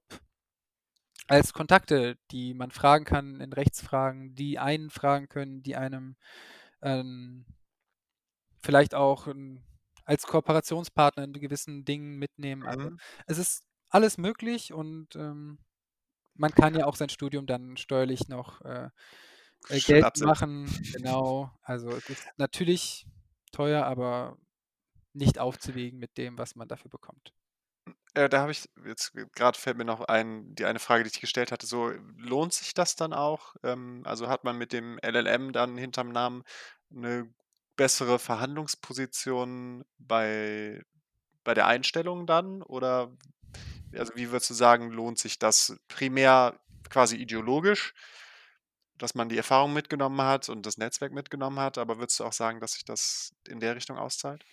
als 1.28 1.54
Kontakte, 1.54 2.18
die 2.32 2.54
man 2.54 2.72
fragen 2.72 3.06
kann 3.06 3.40
in 3.40 3.54
Rechtsfragen, 3.54 4.36
die 4.36 4.58
einen 4.60 4.90
fragen 4.90 5.28
können, 5.30 5.62
die 5.64 5.76
einem, 5.76 6.16
ähm 6.82 7.46
vielleicht 8.62 8.96
auch, 8.96 9.28
ähm, 9.28 9.64
als 10.06 10.26
Kooperationspartner 10.28 11.24
in 11.24 11.34
gewissen 11.34 11.86
Dingen 11.86 12.18
mitnehmen. 12.18 12.66
Also, 12.66 12.90
Mhm. 12.90 13.00
es 13.28 13.38
ist 13.38 13.64
alles 13.90 14.18
möglich 14.18 14.74
und, 14.74 15.16
ähm, 15.16 15.60
man 16.36 16.52
kann 16.54 16.76
ja 16.76 16.86
auch 16.88 16.96
sein 16.98 17.10
Studium 17.10 17.48
dann 17.48 17.78
steuerlich 17.78 18.30
noch, 18.30 18.62
äh, 18.64 18.90
äh, 19.70 19.82
absetzen. 20.02 20.24
machen. 20.24 20.88
Genau. 20.94 21.52
Also, 21.64 21.96
es 21.98 22.10
ist 22.10 22.30
natürlich 22.38 23.08
teuer, 23.54 23.86
aber 23.86 24.38
nicht 25.14 25.40
aufzuwiegen 25.40 26.00
mit 26.00 26.18
dem, 26.18 26.38
was 26.38 26.56
man 26.56 26.68
dafür 26.68 26.90
bekommt. 26.92 27.34
Äh, 28.16 28.30
da 28.30 28.42
habe 28.42 28.52
ich 28.52 28.68
jetzt 28.86 29.14
grad 29.36 29.56
fällt 29.58 29.78
mir 29.78 29.86
noch 29.86 30.02
ein 30.02 30.56
die 30.56 30.66
eine 30.66 30.80
Frage, 30.80 31.04
die 31.04 31.10
ich 31.14 31.22
gestellt 31.22 31.52
hatte, 31.52 31.68
so, 31.68 31.92
lohnt 32.18 32.54
sich 32.54 32.74
das 32.74 32.96
dann 32.96 33.14
auch? 33.14 33.56
Ähm, 33.64 34.02
also, 34.06 34.28
hat 34.28 34.44
man 34.44 34.58
mit 34.58 34.74
dem 34.74 34.98
LLM 35.02 35.52
dann 35.54 35.78
hinterm 35.78 36.10
Namen 36.10 36.44
'ne 36.90 37.32
bessere 37.76 38.20
Verhandlungsposition 38.20 39.84
bei 40.00 40.82
bei 41.44 41.54
der 41.56 41.68
Einstellung 41.68 42.28
dann 42.28 42.62
oder 42.64 43.12
Also, 43.98 44.14
wie 44.16 44.32
würdest 44.32 44.50
du 44.52 44.56
sagen, 44.56 44.92
lohnt 44.92 45.20
sich 45.20 45.40
das 45.40 45.78
primär 45.90 46.60
quasi 46.90 47.18
ideologisch 47.18 47.94
dass 49.00 49.16
man 49.16 49.30
die 49.30 49.38
Erfahrung 49.38 49.74
mitgenommen 49.74 50.22
hat 50.22 50.50
und 50.50 50.66
das 50.66 50.78
Netzwerk 50.78 51.14
mitgenommen 51.14 51.60
hat, 51.60 51.78
aber 51.78 52.00
würdest 52.00 52.20
du 52.20 52.26
auch 52.26 52.34
sagen, 52.34 52.60
dass 52.60 52.74
sich 52.74 52.84
das 52.86 53.32
in 53.48 53.60
der 53.62 53.76
Richtung 53.76 53.98
auszahlt? 53.98 54.44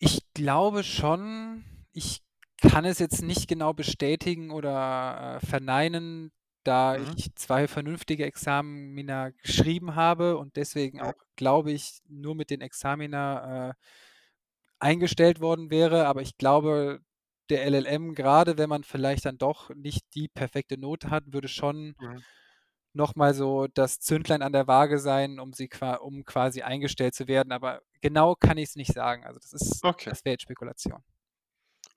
Ich 0.00 0.20
glaube 0.32 0.84
schon. 0.84 1.64
Ich 1.92 2.22
kann 2.60 2.84
es 2.84 2.98
jetzt 3.00 3.22
nicht 3.22 3.48
genau 3.48 3.72
bestätigen 3.72 4.50
oder, 4.50 5.40
äh, 5.42 5.46
verneinen, 5.46 6.30
da 6.64 6.96
Mhm. 6.96 7.14
ich 7.14 7.34
2 7.34 7.66
vernünftige 7.68 8.24
Examina 8.24 9.30
geschrieben 9.30 9.94
habe 9.96 10.36
und 10.38 10.56
deswegen 10.56 11.00
Ja. 11.00 11.02
auch, 11.02 11.14
glaube 11.36 11.72
ich, 11.72 12.00
nur 12.08 12.34
mit 12.34 12.50
den 12.50 12.60
Examina, 12.60 13.70
äh, 13.70 13.74
eingestellt 14.80 15.40
worden 15.40 15.70
wäre. 15.70 16.06
Aber 16.06 16.22
ich 16.22 16.36
glaube, 16.38 17.00
der 17.50 17.64
LLM, 17.64 18.14
grade 18.14 18.58
wenn 18.58 18.68
man 18.68 18.84
vielleicht 18.84 19.24
dann 19.24 19.38
doch 19.38 19.70
nicht 19.74 20.04
die 20.14 20.28
perfekte 20.28 20.78
Note 20.78 21.10
hat, 21.10 21.32
würde 21.32 21.48
schon 21.48 21.94
Mhm. 22.00 22.24
Noch 22.98 23.16
mal 23.16 23.34
so 23.34 23.68
das 23.68 24.00
Zünglein 24.00 24.42
an 24.42 24.52
der 24.52 24.68
Waage 24.68 24.98
sein, 25.00 25.40
um 25.40 25.54
sie 25.54 25.70
um 26.00 26.24
quasi 26.26 26.62
eingestellt 26.62 27.14
zu 27.16 27.28
werden. 27.28 27.52
Aber 27.52 27.82
genau 28.02 28.34
kann 28.36 28.58
ich's 28.58 28.76
nicht 28.76 28.92
sagen. 28.94 29.24
Also, 29.26 29.40
das 29.40 29.54
ist 29.54 29.84
Okay. 29.84 30.10
das 30.10 30.24
wäre 30.26 30.34
jetzt 30.34 30.42
Spekulation. 30.44 31.02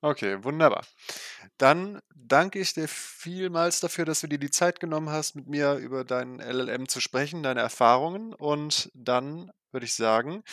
Okay, 0.04 0.44
wunderbar. 0.44 0.84
Dann 1.58 2.00
danke 2.16 2.60
ich 2.60 2.74
dir 2.74 2.88
vielmals 2.88 3.80
dafür, 3.82 4.06
dass 4.06 4.22
du 4.22 4.28
dir 4.28 4.40
die 4.40 4.50
Zeit 4.52 4.80
genommen 4.80 5.10
hast, 5.10 5.36
mit 5.36 5.48
mir 5.48 5.76
über 5.76 6.04
deinen 6.06 6.40
LLM 6.40 6.88
zu 6.88 7.00
sprechen, 7.02 7.44
deine 7.44 7.62
Erfahrungen. 7.62 8.34
Und 8.34 8.90
dann 8.96 9.52
würde 9.72 9.86
ich 9.86 9.94
sagen, 9.96 10.44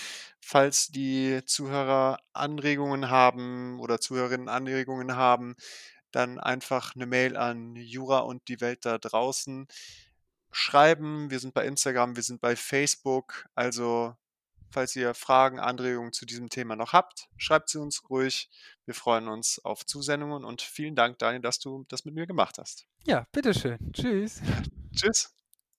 falls 0.41 0.89
die 0.89 1.41
Zuhörer 1.47 2.19
Anregungen 2.35 3.11
haben 3.11 3.81
oder 3.81 4.01
Zuhörerinnen 4.01 4.49
Anregungen 4.51 5.17
haben, 5.17 5.57
dann 6.13 6.39
einfach 6.41 6.95
'ne 6.97 7.07
Mail 7.07 7.37
an 7.37 7.77
Jura 7.77 8.21
und 8.21 8.49
die 8.49 8.61
Welt 8.61 8.85
da 8.87 8.99
draußen 8.99 9.67
schreiben. 10.51 11.31
Wir 11.31 11.41
sind 11.41 11.55
bei 11.55 11.67
Instagram, 11.67 12.17
wir 12.17 12.23
sind 12.23 12.41
bei 12.41 12.57
Facebook. 12.57 13.47
Also, 13.55 14.17
falls 14.71 14.97
ihr 14.97 15.15
Fragen, 15.15 15.59
Anregungen 15.59 16.13
zu 16.13 16.27
diesem 16.27 16.49
Thema 16.49 16.77
noch 16.77 16.93
habt, 16.93 17.29
schreibt 17.37 17.69
sie 17.69 17.79
uns 17.79 18.09
ruhig. 18.11 18.51
Wir 18.85 18.95
freuen 18.95 19.29
uns 19.29 19.65
auf 19.65 19.85
Zusendungen 19.87 20.45
und 20.45 20.63
vielen 20.63 20.95
Dank, 20.95 21.19
Daniel, 21.19 21.43
dass 21.43 21.59
du 21.59 21.85
das 21.89 22.05
mit 22.05 22.15
mir 22.15 22.27
gemacht 22.27 22.59
hast. 22.59 22.87
Ja, 23.05 23.27
bitteschön. 23.33 23.79
Tschüss. 23.93 24.41
Tschüss. 24.95 25.38